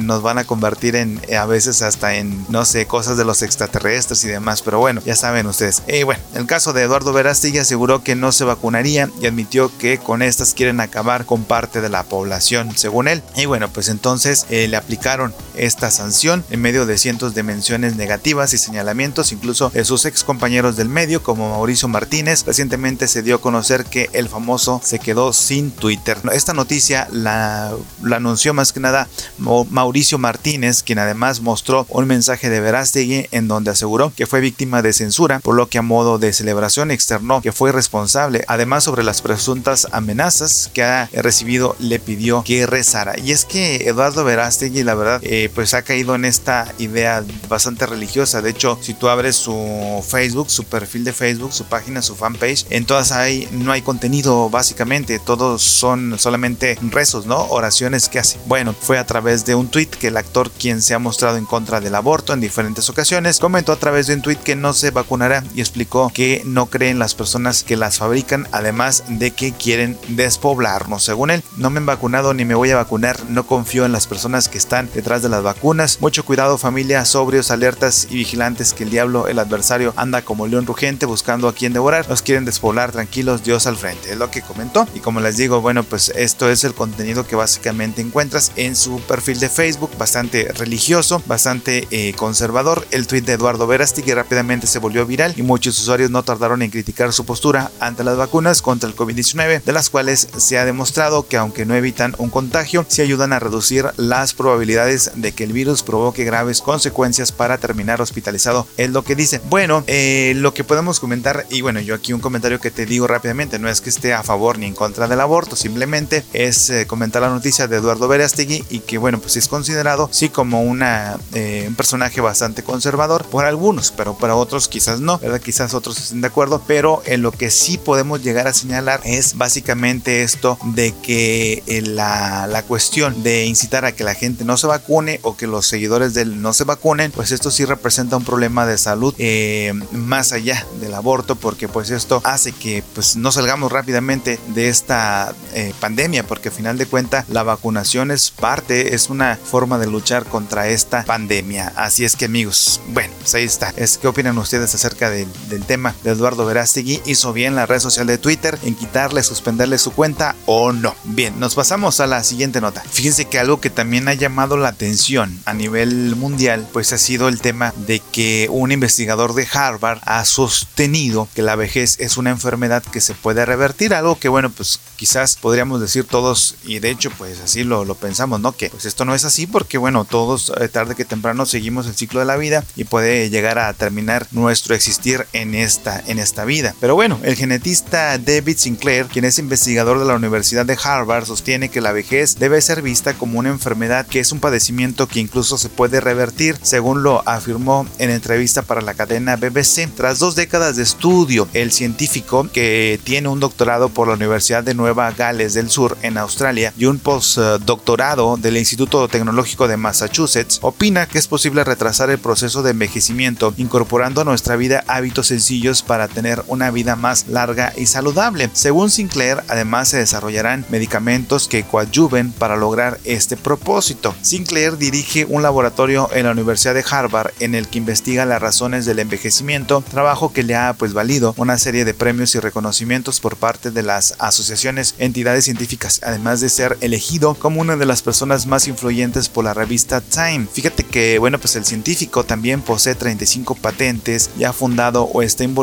nos 0.00 0.22
van 0.22 0.38
a 0.38 0.44
convertir 0.44 0.96
en 0.96 1.20
a 1.36 1.46
veces 1.46 1.82
hasta 1.82 2.14
en, 2.14 2.44
no 2.48 2.64
sé, 2.64 2.86
cosas 2.86 3.16
de 3.16 3.24
los 3.24 3.42
extraterrestres 3.42 4.24
y 4.24 4.28
demás, 4.28 4.62
pero 4.62 4.78
bueno, 4.78 5.00
ya 5.04 5.16
saben 5.16 5.46
ustedes. 5.46 5.82
Y 5.88 6.02
bueno, 6.02 6.22
el 6.34 6.46
caso 6.48 6.72
de 6.72 6.82
Eduardo 6.82 7.12
Verástegui 7.12 7.58
aseguró 7.58 8.02
que 8.02 8.16
no 8.16 8.32
se 8.32 8.42
vacunaría 8.42 9.08
y 9.20 9.26
admitió 9.26 9.70
que 9.78 9.98
con 9.98 10.22
estas 10.22 10.54
quieren 10.54 10.80
acabar 10.80 11.26
con 11.26 11.44
parte 11.44 11.80
de 11.80 11.88
la 11.88 12.02
población, 12.02 12.76
según 12.76 13.06
él. 13.06 13.22
Y 13.36 13.46
bueno, 13.46 13.68
pues 13.68 13.88
entonces 13.88 14.46
eh, 14.50 14.66
le 14.66 14.76
aplicaron 14.76 15.32
esta 15.54 15.90
sanción 15.90 16.44
en 16.50 16.60
medio 16.60 16.86
de 16.86 16.98
cientos 16.98 17.34
de 17.34 17.42
menciones 17.42 17.96
negativas 17.96 18.52
y 18.54 18.58
señalamientos, 18.58 19.30
incluso 19.30 19.70
de 19.70 19.84
sus 19.84 20.04
ex 20.06 20.24
compañeros 20.24 20.76
del 20.76 20.88
medio, 20.88 21.22
como 21.22 21.50
Mauricio 21.50 21.86
Martínez. 21.86 22.44
Recientemente 22.44 23.06
se 23.06 23.22
dio 23.22 23.36
a 23.36 23.40
conocer 23.40 23.84
que 23.84 24.08
el 24.12 24.28
famoso 24.28 24.80
se 24.82 24.98
quedó 24.98 25.32
sin 25.32 25.70
Twitter. 25.70 26.18
Esta 26.32 26.54
noticia 26.54 27.06
la, 27.12 27.72
la 28.02 28.16
anunció 28.16 28.54
más 28.54 28.72
que 28.72 28.80
nada 28.80 29.06
Mauricio 29.36 30.18
Martínez, 30.18 30.82
quien 30.82 30.98
además 30.98 31.40
mostró 31.40 31.86
un 31.90 32.06
mensaje 32.06 32.48
de 32.48 32.60
Verástegui 32.60 33.28
en 33.32 33.48
donde 33.48 33.70
aseguró 33.70 34.12
que 34.16 34.26
fue 34.26 34.40
víctima 34.40 34.80
de 34.80 34.94
censura, 34.94 35.40
por 35.40 35.54
lo 35.54 35.68
que 35.68 35.78
a 35.78 35.82
modo 35.82 36.18
de 36.18 36.32
celebración 36.38 36.90
externó 36.90 37.42
que 37.42 37.52
fue 37.52 37.72
responsable. 37.72 38.44
Además, 38.46 38.84
sobre 38.84 39.02
las 39.02 39.22
presuntas 39.22 39.88
amenazas 39.92 40.70
que 40.72 40.82
ha 40.82 41.08
recibido, 41.12 41.76
le 41.80 41.98
pidió 41.98 42.42
que 42.44 42.66
rezara. 42.66 43.18
Y 43.18 43.32
es 43.32 43.44
que 43.44 43.88
Eduardo 43.88 44.24
Verástegui, 44.24 44.84
la 44.84 44.94
verdad, 44.94 45.20
eh, 45.24 45.50
pues 45.54 45.74
ha 45.74 45.82
caído 45.82 46.14
en 46.14 46.24
esta 46.24 46.72
idea 46.78 47.24
bastante 47.48 47.86
religiosa. 47.86 48.40
De 48.40 48.50
hecho, 48.50 48.78
si 48.80 48.94
tú 48.94 49.08
abres 49.08 49.36
su 49.36 50.04
Facebook, 50.06 50.50
su 50.50 50.64
perfil 50.64 51.04
de 51.04 51.12
Facebook, 51.12 51.52
su 51.52 51.64
página, 51.64 52.02
su 52.02 52.14
fanpage, 52.14 52.66
en 52.70 52.86
todas 52.86 53.12
hay, 53.12 53.48
no 53.52 53.72
hay 53.72 53.82
contenido 53.82 54.48
básicamente, 54.48 55.18
todos 55.18 55.62
son 55.62 56.18
solamente 56.18 56.78
rezos, 56.82 57.26
¿no? 57.26 57.46
Oraciones 57.46 58.08
que 58.08 58.20
hace. 58.20 58.38
Bueno, 58.46 58.74
fue 58.78 58.98
a 58.98 59.06
través 59.06 59.44
de 59.44 59.54
un 59.54 59.68
tweet 59.68 59.86
que 59.86 60.08
el 60.08 60.16
actor, 60.16 60.50
quien 60.52 60.82
se 60.82 60.94
ha 60.94 60.98
mostrado 60.98 61.36
en 61.36 61.46
contra 61.46 61.80
del 61.80 61.94
aborto 61.94 62.32
en 62.32 62.40
diferentes 62.40 62.88
ocasiones, 62.88 63.40
comentó 63.40 63.72
a 63.72 63.76
través 63.76 64.06
de 64.06 64.14
un 64.14 64.22
tweet 64.22 64.36
que 64.36 64.56
no 64.56 64.72
se 64.72 64.90
vacunará 64.90 65.42
y 65.54 65.60
explicó 65.60 66.10
que 66.18 66.42
no 66.44 66.66
cree 66.66 66.90
en 66.90 66.98
las 66.98 67.14
personas 67.14 67.62
que 67.62 67.76
las 67.76 67.98
fabrican, 67.98 68.48
además 68.50 69.04
de 69.08 69.30
que 69.30 69.52
quieren 69.52 69.96
despoblarnos. 70.08 71.04
Según 71.04 71.30
él, 71.30 71.44
no 71.58 71.70
me 71.70 71.78
han 71.78 71.86
vacunado 71.86 72.34
ni 72.34 72.44
me 72.44 72.56
voy 72.56 72.72
a 72.72 72.76
vacunar, 72.76 73.16
no 73.28 73.46
confío 73.46 73.84
en 73.84 73.92
las 73.92 74.08
personas 74.08 74.48
que 74.48 74.58
están 74.58 74.90
detrás 74.92 75.22
de 75.22 75.28
las 75.28 75.44
vacunas. 75.44 76.00
Mucho 76.00 76.24
cuidado 76.24 76.58
familia, 76.58 77.04
sobrios, 77.04 77.52
alertas 77.52 78.08
y 78.10 78.16
vigilantes 78.16 78.74
que 78.74 78.82
el 78.82 78.90
diablo, 78.90 79.28
el 79.28 79.38
adversario, 79.38 79.94
anda 79.94 80.22
como 80.22 80.48
león 80.48 80.66
rugiente 80.66 81.06
buscando 81.06 81.46
a 81.46 81.54
quien 81.54 81.72
devorar. 81.72 82.08
Nos 82.08 82.22
quieren 82.22 82.44
despoblar, 82.44 82.90
tranquilos, 82.90 83.44
Dios 83.44 83.68
al 83.68 83.76
frente. 83.76 84.10
Es 84.10 84.18
lo 84.18 84.28
que 84.28 84.42
comentó. 84.42 84.88
Y 84.96 84.98
como 84.98 85.20
les 85.20 85.36
digo, 85.36 85.60
bueno, 85.60 85.84
pues 85.84 86.12
esto 86.16 86.50
es 86.50 86.64
el 86.64 86.74
contenido 86.74 87.28
que 87.28 87.36
básicamente 87.36 88.02
encuentras 88.02 88.50
en 88.56 88.74
su 88.74 88.98
perfil 89.02 89.38
de 89.38 89.50
Facebook, 89.50 89.92
bastante 89.96 90.50
religioso, 90.52 91.22
bastante 91.28 91.86
eh, 91.92 92.12
conservador. 92.14 92.88
El 92.90 93.06
tweet 93.06 93.20
de 93.20 93.34
Eduardo 93.34 93.68
Verástegui 93.68 94.14
rápidamente 94.14 94.66
se 94.66 94.80
volvió 94.80 95.06
viral 95.06 95.34
y 95.36 95.42
muchos 95.42 95.78
usuarios 95.78 96.07
no 96.08 96.22
tardaron 96.22 96.62
en 96.62 96.70
criticar 96.70 97.12
su 97.12 97.24
postura 97.24 97.70
ante 97.80 98.04
las 98.04 98.16
vacunas 98.16 98.62
contra 98.62 98.88
el 98.88 98.96
COVID-19, 98.96 99.62
de 99.62 99.72
las 99.72 99.90
cuales 99.90 100.28
se 100.36 100.58
ha 100.58 100.64
demostrado 100.64 101.26
que 101.26 101.36
aunque 101.36 101.66
no 101.66 101.74
evitan 101.74 102.14
un 102.18 102.30
contagio, 102.30 102.84
sí 102.88 103.02
ayudan 103.02 103.32
a 103.32 103.38
reducir 103.38 103.86
las 103.96 104.34
probabilidades 104.34 105.12
de 105.14 105.32
que 105.32 105.44
el 105.44 105.52
virus 105.52 105.82
provoque 105.82 106.24
graves 106.24 106.60
consecuencias 106.60 107.32
para 107.32 107.58
terminar 107.58 108.00
hospitalizado. 108.00 108.66
Es 108.76 108.90
lo 108.90 109.02
que 109.02 109.14
dice. 109.14 109.40
Bueno, 109.48 109.84
eh, 109.86 110.32
lo 110.36 110.54
que 110.54 110.64
podemos 110.64 111.00
comentar, 111.00 111.46
y 111.50 111.60
bueno, 111.60 111.80
yo 111.80 111.94
aquí 111.94 112.12
un 112.12 112.20
comentario 112.20 112.60
que 112.60 112.70
te 112.70 112.86
digo 112.86 113.06
rápidamente, 113.06 113.58
no 113.58 113.68
es 113.68 113.80
que 113.80 113.90
esté 113.90 114.14
a 114.14 114.22
favor 114.22 114.58
ni 114.58 114.66
en 114.66 114.74
contra 114.74 115.08
del 115.08 115.20
aborto, 115.20 115.56
simplemente 115.56 116.24
es 116.32 116.70
eh, 116.70 116.86
comentar 116.86 117.22
la 117.22 117.30
noticia 117.30 117.66
de 117.66 117.76
Eduardo 117.76 118.08
Verástegui 118.08 118.64
y 118.70 118.80
que 118.80 118.98
bueno, 118.98 119.18
pues 119.18 119.36
es 119.36 119.48
considerado 119.48 120.08
sí 120.12 120.28
como 120.28 120.62
una, 120.62 121.18
eh, 121.34 121.64
un 121.68 121.74
personaje 121.74 122.20
bastante 122.20 122.62
conservador 122.62 123.24
por 123.26 123.44
algunos, 123.44 123.92
pero 123.92 124.16
para 124.16 124.36
otros 124.36 124.68
quizás 124.68 125.00
no, 125.00 125.18
¿verdad? 125.18 125.40
Quizás 125.40 125.74
otros 125.74 125.97
de 126.12 126.26
acuerdo, 126.26 126.62
pero 126.66 127.02
en 127.06 127.22
lo 127.22 127.32
que 127.32 127.50
sí 127.50 127.78
podemos 127.78 128.22
llegar 128.22 128.46
a 128.46 128.52
señalar 128.52 129.00
es 129.04 129.36
básicamente 129.36 130.22
esto 130.22 130.58
de 130.74 130.94
que 131.02 131.62
la, 131.86 132.46
la 132.46 132.62
cuestión 132.62 133.22
de 133.22 133.46
incitar 133.46 133.84
a 133.84 133.92
que 133.92 134.04
la 134.04 134.14
gente 134.14 134.44
no 134.44 134.56
se 134.56 134.66
vacune 134.66 135.20
o 135.22 135.36
que 135.36 135.46
los 135.46 135.66
seguidores 135.66 136.14
de 136.14 136.22
él 136.22 136.42
no 136.42 136.52
se 136.52 136.64
vacunen, 136.64 137.10
pues 137.12 137.32
esto 137.32 137.50
sí 137.50 137.64
representa 137.64 138.16
un 138.16 138.24
problema 138.24 138.66
de 138.66 138.78
salud 138.78 139.14
eh, 139.18 139.72
más 139.92 140.32
allá 140.32 140.66
del 140.80 140.94
aborto, 140.94 141.36
porque 141.36 141.68
pues 141.68 141.90
esto 141.90 142.20
hace 142.24 142.52
que 142.52 142.82
pues 142.94 143.16
no 143.16 143.32
salgamos 143.32 143.72
rápidamente 143.72 144.38
de 144.48 144.68
esta 144.68 145.34
eh, 145.54 145.72
pandemia, 145.80 146.26
porque 146.26 146.48
al 146.48 146.54
final 146.54 146.78
de 146.78 146.86
cuentas 146.86 147.28
la 147.28 147.42
vacunación 147.42 148.10
es 148.10 148.30
parte, 148.30 148.94
es 148.94 149.10
una 149.10 149.36
forma 149.36 149.78
de 149.78 149.86
luchar 149.86 150.24
contra 150.24 150.68
esta 150.68 151.04
pandemia. 151.04 151.72
Así 151.76 152.04
es 152.04 152.16
que 152.16 152.26
amigos, 152.26 152.80
bueno, 152.88 153.12
pues 153.20 153.34
ahí 153.34 153.44
está. 153.44 153.72
Es, 153.76 153.98
¿Qué 153.98 154.08
opinan 154.08 154.38
ustedes 154.38 154.74
acerca 154.74 155.10
del, 155.10 155.28
del 155.48 155.64
tema 155.64 155.87
de 156.02 156.10
Eduardo 156.10 156.46
Verástegui? 156.46 157.00
¿Hizo 157.06 157.32
bien 157.32 157.54
la 157.54 157.66
red 157.66 157.80
social 157.80 158.06
de 158.06 158.18
Twitter 158.18 158.58
en 158.62 158.74
quitarle, 158.74 159.22
suspenderle 159.22 159.78
su 159.78 159.92
cuenta 159.92 160.36
o 160.46 160.72
no? 160.72 160.94
Bien, 161.04 161.38
nos 161.38 161.54
pasamos 161.54 162.00
a 162.00 162.06
la 162.06 162.24
siguiente 162.24 162.60
nota. 162.60 162.82
Fíjense 162.90 163.26
que 163.26 163.38
algo 163.38 163.60
que 163.60 163.70
también 163.70 164.08
ha 164.08 164.14
llamado 164.14 164.56
la 164.56 164.68
atención 164.68 165.38
a 165.44 165.54
nivel 165.54 166.16
mundial, 166.16 166.66
pues 166.72 166.92
ha 166.92 166.98
sido 166.98 167.28
el 167.28 167.40
tema 167.40 167.72
de 167.86 168.00
que 168.00 168.48
un 168.50 168.72
investigador 168.72 169.34
de 169.34 169.46
Harvard 169.52 170.00
ha 170.02 170.24
sostenido 170.24 171.28
que 171.34 171.42
la 171.42 171.56
vejez 171.56 171.96
es 171.98 172.16
una 172.16 172.30
enfermedad 172.30 172.82
que 172.82 173.00
se 173.00 173.14
puede 173.14 173.44
revertir, 173.44 173.94
algo 173.94 174.18
que 174.18 174.28
bueno, 174.28 174.50
pues 174.50 174.80
quizás 174.96 175.36
podríamos 175.36 175.80
decir 175.80 176.04
todos, 176.04 176.56
y 176.64 176.78
de 176.78 176.90
hecho 176.90 177.10
pues 177.16 177.40
así 177.40 177.64
lo, 177.64 177.86
pensamos, 177.94 178.40
¿no? 178.40 178.52
Que 178.52 178.70
pues 178.70 178.84
esto 178.84 179.04
no 179.04 179.14
es 179.14 179.24
así 179.24 179.46
porque 179.46 179.78
bueno, 179.78 180.04
todos 180.04 180.52
eh, 180.60 180.68
tarde 180.68 180.94
que 180.94 181.04
temprano 181.04 181.46
seguimos 181.46 181.86
el 181.86 181.94
ciclo 181.94 182.20
de 182.20 182.26
la 182.26 182.36
vida 182.36 182.64
y 182.76 182.84
puede 182.84 183.30
llegar 183.30 183.58
a 183.58 183.72
terminar 183.72 184.26
nuestro 184.30 184.74
existir 184.74 185.26
en 185.32 185.54
esta, 185.78 186.02
en 186.06 186.18
esta 186.18 186.44
vida. 186.44 186.74
Pero 186.80 186.94
bueno, 186.94 187.18
el 187.22 187.36
genetista 187.36 188.18
David 188.18 188.58
Sinclair, 188.58 189.06
quien 189.06 189.24
es 189.24 189.38
investigador 189.38 189.98
de 189.98 190.04
la 190.04 190.16
Universidad 190.16 190.66
de 190.66 190.78
Harvard, 190.82 191.26
sostiene 191.26 191.68
que 191.68 191.80
la 191.80 191.92
vejez 191.92 192.38
debe 192.38 192.60
ser 192.60 192.82
vista 192.82 193.14
como 193.14 193.38
una 193.38 193.50
enfermedad 193.50 194.06
que 194.06 194.20
es 194.20 194.32
un 194.32 194.40
padecimiento 194.40 195.06
que 195.06 195.20
incluso 195.20 195.56
se 195.56 195.68
puede 195.68 196.00
revertir, 196.00 196.58
según 196.62 197.02
lo 197.02 197.22
afirmó 197.28 197.86
en 197.98 198.10
entrevista 198.10 198.62
para 198.62 198.80
la 198.80 198.94
cadena 198.94 199.36
BBC. 199.36 199.88
Tras 199.96 200.18
dos 200.18 200.34
décadas 200.34 200.76
de 200.76 200.82
estudio, 200.82 201.48
el 201.52 201.70
científico 201.70 202.48
que 202.52 203.00
tiene 203.04 203.28
un 203.28 203.40
doctorado 203.40 203.88
por 203.88 204.08
la 204.08 204.14
Universidad 204.14 204.64
de 204.64 204.74
Nueva 204.74 205.12
Gales 205.12 205.54
del 205.54 205.70
Sur 205.70 205.96
en 206.02 206.18
Australia 206.18 206.72
y 206.76 206.86
un 206.86 206.98
postdoctorado 206.98 208.36
del 208.36 208.56
Instituto 208.56 209.06
Tecnológico 209.08 209.68
de 209.68 209.76
Massachusetts, 209.76 210.58
opina 210.62 211.06
que 211.06 211.18
es 211.18 211.28
posible 211.28 211.62
retrasar 211.62 212.10
el 212.10 212.18
proceso 212.18 212.62
de 212.62 212.72
envejecimiento 212.72 213.54
incorporando 213.56 214.22
a 214.22 214.24
nuestra 214.24 214.56
vida 214.56 214.82
hábitos 214.88 215.28
sencillos 215.28 215.67
para 215.68 216.08
tener 216.08 216.42
una 216.46 216.70
vida 216.70 216.96
más 216.96 217.28
larga 217.28 217.72
y 217.76 217.86
saludable. 217.86 218.48
Según 218.54 218.90
Sinclair, 218.90 219.42
además 219.48 219.88
se 219.88 219.98
desarrollarán 219.98 220.64
medicamentos 220.70 221.46
que 221.46 221.62
coadyuven 221.62 222.32
para 222.32 222.56
lograr 222.56 222.98
este 223.04 223.36
propósito. 223.36 224.14
Sinclair 224.22 224.78
dirige 224.78 225.26
un 225.26 225.42
laboratorio 225.42 226.08
en 226.14 226.24
la 226.24 226.32
Universidad 226.32 226.72
de 226.72 226.84
Harvard 226.88 227.32
en 227.40 227.54
el 227.54 227.68
que 227.68 227.78
investiga 227.78 228.24
las 228.24 228.40
razones 228.40 228.86
del 228.86 228.98
envejecimiento, 228.98 229.84
trabajo 229.90 230.32
que 230.32 230.42
le 230.42 230.56
ha 230.56 230.72
pues 230.72 230.94
valido 230.94 231.34
una 231.36 231.58
serie 231.58 231.84
de 231.84 231.94
premios 231.94 232.34
y 232.34 232.40
reconocimientos 232.40 233.20
por 233.20 233.36
parte 233.36 233.70
de 233.70 233.82
las 233.82 234.14
asociaciones, 234.18 234.94
entidades 234.98 235.44
científicas, 235.44 236.00
además 236.02 236.40
de 236.40 236.48
ser 236.48 236.78
elegido 236.80 237.34
como 237.34 237.60
una 237.60 237.76
de 237.76 237.86
las 237.86 238.00
personas 238.00 238.46
más 238.46 238.68
influyentes 238.68 239.28
por 239.28 239.44
la 239.44 239.52
revista 239.52 240.00
Time. 240.00 240.46
Fíjate 240.50 240.84
que 240.84 241.18
bueno, 241.18 241.38
pues 241.38 241.56
el 241.56 241.66
científico 241.66 242.24
también 242.24 242.62
posee 242.62 242.94
35 242.94 243.54
patentes 243.56 244.30
y 244.38 244.44
ha 244.44 244.52
fundado 244.52 245.04
o 245.04 245.22
está 245.22 245.44
involucrado 245.44 245.57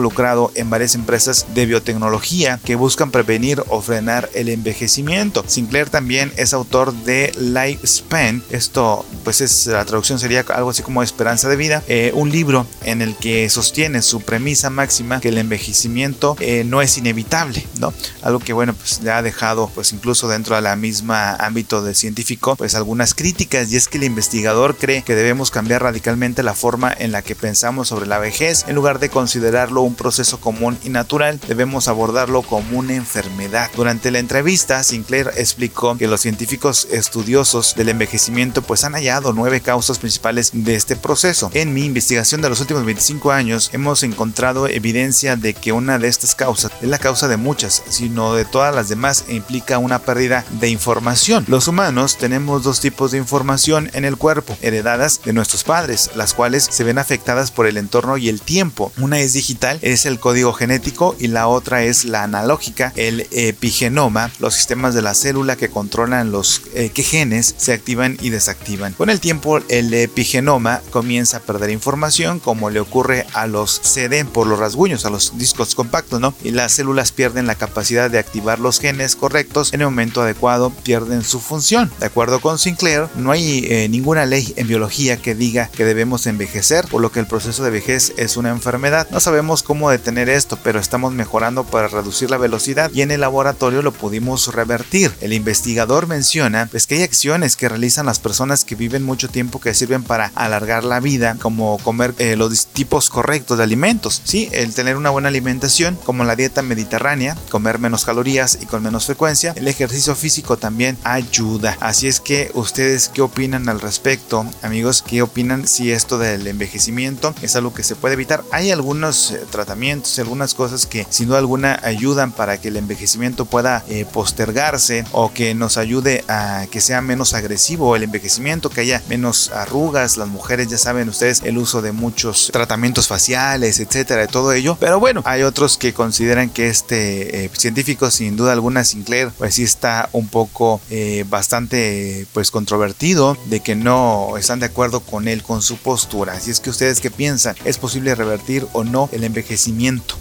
en 0.56 0.70
varias 0.70 0.96
empresas 0.96 1.46
de 1.54 1.66
biotecnología 1.66 2.60
que 2.64 2.76
buscan 2.76 3.12
prevenir 3.12 3.64
o 3.70 3.82
frenar 3.82 4.30
el 4.34 4.50
envejecimiento. 4.50 5.44
Sinclair 5.48 5.90
también 5.90 6.34
es 6.38 6.54
autor 6.54 6.94
de 6.94 7.32
Lifespan, 7.38 8.44
esto 8.50 9.06
pues 9.24 9.42
es 9.42 9.68
la 9.68 9.86
traducción 9.86 10.20
sería 10.20 10.46
algo 10.54 10.70
así 10.70 10.84
como 10.84 11.02
esperanza 11.02 11.48
de 11.50 11.56
vida, 11.56 11.84
eh, 11.88 12.12
un 12.14 12.32
libro 12.32 12.68
en 12.84 13.02
el 13.02 13.16
que 13.16 13.50
sostiene 13.50 14.02
su 14.02 14.22
premisa 14.22 14.70
máxima 14.70 15.20
que 15.22 15.30
el 15.30 15.38
envejecimiento 15.38 16.36
eh, 16.40 16.64
no 16.66 16.82
es 16.82 16.98
inevitable, 16.98 17.66
¿no? 17.80 17.94
Algo 18.22 18.40
que 18.40 18.54
bueno 18.54 18.74
pues 18.74 19.02
le 19.02 19.12
ha 19.12 19.22
dejado 19.22 19.72
pues 19.74 19.94
incluso 19.94 20.28
dentro 20.28 20.56
de 20.56 20.62
la 20.62 20.76
misma 20.76 21.36
ámbito 21.36 21.82
del 21.82 21.96
científico 21.96 22.56
pues 22.56 22.76
algunas 22.76 23.14
críticas 23.14 23.72
y 23.72 23.78
es 23.78 23.88
que 23.88 23.98
el 23.98 24.04
investigador 24.04 24.76
cree 24.76 25.04
que 25.04 25.16
debemos 25.16 25.52
cambiar 25.52 25.84
radicalmente 25.84 26.44
la 26.44 26.54
forma 26.54 26.94
en 26.98 27.12
la 27.12 27.22
que 27.22 27.36
pensamos 27.36 27.88
sobre 27.88 28.08
la 28.08 28.20
vejez 28.20 28.66
en 28.68 28.76
lugar 28.76 29.00
de 29.00 29.10
considerarlo 29.10 29.85
un 29.86 29.96
proceso 29.96 30.40
común 30.40 30.78
y 30.84 30.90
natural 30.90 31.40
debemos 31.48 31.88
abordarlo 31.88 32.42
como 32.42 32.80
una 32.80 32.96
enfermedad. 32.96 33.70
Durante 33.76 34.12
la 34.12 34.20
entrevista 34.20 34.84
Sinclair 34.84 35.32
explicó 35.38 35.98
que 35.98 36.08
los 36.08 36.22
científicos 36.22 36.88
estudiosos 36.92 37.76
del 37.76 37.90
envejecimiento 37.90 38.62
pues 38.62 38.84
han 38.84 38.94
hallado 38.94 39.34
nueve 39.34 39.62
causas 39.62 40.00
principales 40.00 40.52
de 40.54 40.76
este 40.76 40.96
proceso. 40.96 41.50
En 41.54 41.74
mi 41.74 41.86
investigación 41.86 42.42
de 42.42 42.50
los 42.50 42.60
últimos 42.62 42.86
25 42.86 43.32
años 43.32 43.70
hemos 43.74 44.04
encontrado 44.04 44.68
evidencia 44.68 45.36
de 45.36 45.54
que 45.54 45.72
una 45.72 46.00
de 46.00 46.08
estas 46.08 46.36
causas 46.36 46.72
es 46.82 46.90
la 46.90 47.00
causa 47.00 47.28
de 47.28 47.38
muchas, 47.38 47.84
sino 47.90 48.34
de 48.34 48.46
todas 48.46 48.74
las 48.74 48.90
demás 48.90 49.26
e 49.28 49.36
implica 49.36 49.78
una 49.78 50.00
pérdida 50.00 50.46
de 50.60 50.70
información. 50.70 51.46
Los 51.48 51.68
humanos 51.68 52.18
tenemos 52.18 52.64
dos 52.64 52.80
tipos 52.80 53.12
de 53.12 53.18
información 53.18 53.90
en 53.94 54.06
el 54.06 54.18
cuerpo, 54.18 54.58
heredadas 54.62 55.22
de 55.24 55.34
nuestros 55.34 55.64
padres, 55.64 56.12
las 56.16 56.34
cuales 56.34 56.68
se 56.70 56.84
ven 56.84 56.98
afectadas 56.98 57.52
por 57.52 57.68
el 57.68 57.78
entorno 57.78 58.18
y 58.18 58.30
el 58.30 58.42
tiempo. 58.42 58.92
Una 58.98 59.20
es 59.20 59.34
digital, 59.34 59.75
es 59.82 60.06
el 60.06 60.20
código 60.20 60.54
genético 60.54 61.16
y 61.20 61.28
la 61.28 61.48
otra 61.48 61.84
es 61.84 62.06
la 62.06 62.24
analógica, 62.24 62.94
el 62.96 63.28
epigenoma, 63.32 64.32
los 64.40 64.56
sistemas 64.56 64.94
de 64.94 65.02
la 65.02 65.14
célula 65.14 65.56
que 65.56 65.70
controlan 65.70 66.32
los 66.32 66.62
eh, 66.74 66.90
que 66.90 67.04
genes 67.04 67.56
se 67.58 67.74
activan 67.74 68.18
y 68.22 68.30
desactivan. 68.30 68.94
Con 68.94 69.10
el 69.10 69.20
tiempo 69.20 69.60
el 69.70 69.94
epigenoma 69.94 70.82
comienza 70.92 71.38
a 71.38 71.40
perder 71.42 71.70
información 71.70 72.40
como 72.40 72.70
le 72.70 72.80
ocurre 72.80 73.26
a 73.34 73.48
los 73.48 73.82
CD 73.84 74.26
por 74.26 74.48
los 74.48 74.60
rasguños, 74.60 75.06
a 75.06 75.10
los 75.10 75.38
discos 75.38 75.76
compactos, 75.76 76.20
¿no? 76.20 76.34
Y 76.44 76.52
las 76.52 76.74
células 76.74 77.12
pierden 77.12 77.48
la 77.48 77.56
capacidad 77.56 78.10
de 78.10 78.20
activar 78.20 78.60
los 78.60 78.80
genes 78.80 79.16
correctos 79.16 79.74
en 79.74 79.82
el 79.82 79.88
momento 79.88 80.22
adecuado, 80.22 80.70
pierden 80.84 81.24
su 81.24 81.40
función. 81.40 81.92
De 82.00 82.06
acuerdo 82.06 82.40
con 82.40 82.60
Sinclair, 82.60 83.08
no 83.16 83.32
hay 83.32 83.66
eh, 83.70 83.88
ninguna 83.90 84.26
ley 84.26 84.54
en 84.58 84.68
biología 84.68 85.18
que 85.18 85.36
diga 85.36 85.70
que 85.76 85.86
debemos 85.86 86.28
envejecer, 86.28 86.86
por 86.88 87.02
lo 87.02 87.12
que 87.12 87.20
el 87.20 87.28
proceso 87.28 87.64
de 87.64 87.72
vejez 87.72 88.14
es 88.18 88.38
una 88.38 88.50
enfermedad. 88.50 89.08
No 89.12 89.20
sabemos 89.20 89.55
cómo 89.64 89.90
detener 89.90 90.30
esto, 90.30 90.58
pero 90.64 90.80
estamos 90.80 91.14
mejorando 91.14 91.64
para 91.64 91.88
reducir 91.88 92.30
la 92.30 92.38
velocidad 92.38 92.92
y 92.94 93.02
en 93.02 93.12
el 93.12 93.22
laboratorio 93.22 93.82
lo 93.82 93.92
pudimos 93.92 94.54
revertir. 94.54 95.14
El 95.22 95.34
investigador 95.34 96.08
menciona 96.08 96.68
pues, 96.70 96.88
que 96.88 96.96
hay 96.96 97.04
acciones 97.04 97.56
que 97.56 97.70
realizan 97.70 98.06
las 98.06 98.20
personas 98.20 98.66
que 98.66 98.76
viven 98.76 99.04
mucho 99.04 99.30
tiempo 99.30 99.60
que 99.60 99.74
sirven 99.74 100.04
para 100.04 100.32
alargar 100.36 100.84
la 100.84 101.00
vida, 101.00 101.38
como 101.42 101.78
comer 101.80 102.14
eh, 102.18 102.36
los 102.36 102.68
tipos 102.68 103.10
correctos 103.10 103.58
de 103.58 103.64
alimentos, 103.64 104.22
¿sí? 104.24 104.50
el 104.52 104.74
tener 104.74 104.98
una 104.98 105.10
buena 105.10 105.30
alimentación, 105.30 105.98
como 106.06 106.24
la 106.24 106.36
dieta 106.36 106.62
mediterránea, 106.62 107.38
comer 107.50 107.80
menos 107.80 108.06
calorías 108.06 108.58
y 108.62 108.66
con 108.66 108.84
menos 108.84 109.06
frecuencia. 109.06 109.54
El 109.56 109.68
ejercicio 109.68 110.16
físico 110.16 110.58
también 110.58 110.98
ayuda. 111.04 111.78
Así 111.80 112.08
es 112.08 112.20
que 112.20 112.52
ustedes 112.54 113.10
qué 113.10 113.22
opinan 113.22 113.70
al 113.70 113.82
respecto, 113.82 114.46
amigos, 114.62 115.04
qué 115.06 115.22
opinan 115.22 115.68
si 115.68 115.92
esto 115.92 116.18
del 116.18 116.48
envejecimiento 116.48 117.34
es 117.42 117.56
algo 117.56 117.74
que 117.74 117.84
se 117.84 117.96
puede 117.96 118.14
evitar. 118.14 118.44
Hay 118.52 118.72
algunos 118.72 119.34
tratamientos, 119.46 120.18
algunas 120.20 120.54
cosas 120.54 120.86
que 120.86 121.06
sin 121.10 121.28
duda 121.28 121.40
alguna 121.40 121.80
ayudan 121.84 122.32
para 122.32 122.60
que 122.60 122.70
el 122.70 122.78
envejecimiento 122.78 123.46
pueda 123.46 123.84
eh, 123.88 124.06
postergarse 124.12 125.06
o 125.12 125.34
que 125.34 125.54
nos 125.56 125.78
ayude 125.78 126.24
a 126.28 126.66
que 126.72 126.82
sea 126.82 127.02
menos 127.02 127.34
agresivo 127.34 127.96
el 127.96 128.04
envejecimiento, 128.04 128.70
que 128.70 128.82
haya 128.82 129.02
menos 129.08 129.52
arrugas. 129.52 130.18
Las 130.18 130.28
mujeres 130.28 130.68
ya 130.68 130.78
saben 130.78 131.10
ustedes 131.10 131.42
el 131.44 131.58
uso 131.58 131.82
de 131.82 131.92
muchos 131.92 132.50
tratamientos 132.52 133.08
faciales, 133.08 133.80
etcétera, 133.80 134.22
de 134.22 134.28
todo 134.28 134.54
ello. 134.54 134.78
Pero 134.80 135.00
bueno, 135.00 135.22
hay 135.26 135.44
otros 135.44 135.78
que 135.78 135.94
consideran 135.94 136.50
que 136.50 136.70
este 136.70 137.46
eh, 137.46 137.50
científico, 137.58 138.12
sin 138.12 138.36
duda 138.36 138.54
alguna, 138.54 138.84
Sinclair, 138.84 139.30
pues 139.38 139.56
sí 139.56 139.64
está 139.64 140.10
un 140.12 140.28
poco 140.28 140.82
eh, 140.90 141.26
bastante 141.30 142.28
pues 142.34 142.52
controvertido 142.52 143.38
de 143.46 143.60
que 143.60 143.76
no 143.76 144.38
están 144.38 144.60
de 144.60 144.68
acuerdo 144.68 145.00
con 145.00 145.28
él, 145.28 145.44
con 145.44 145.62
su 145.62 145.78
postura. 145.78 146.34
Así 146.34 146.52
es 146.52 146.60
que 146.60 146.70
ustedes 146.70 147.00
qué 147.00 147.12
piensan, 147.12 147.56
¿es 147.66 147.78
posible 147.78 148.16
revertir 148.16 148.68
o 148.74 148.84
no 148.84 149.10
el 149.12 149.24
envejecimiento? 149.24 149.35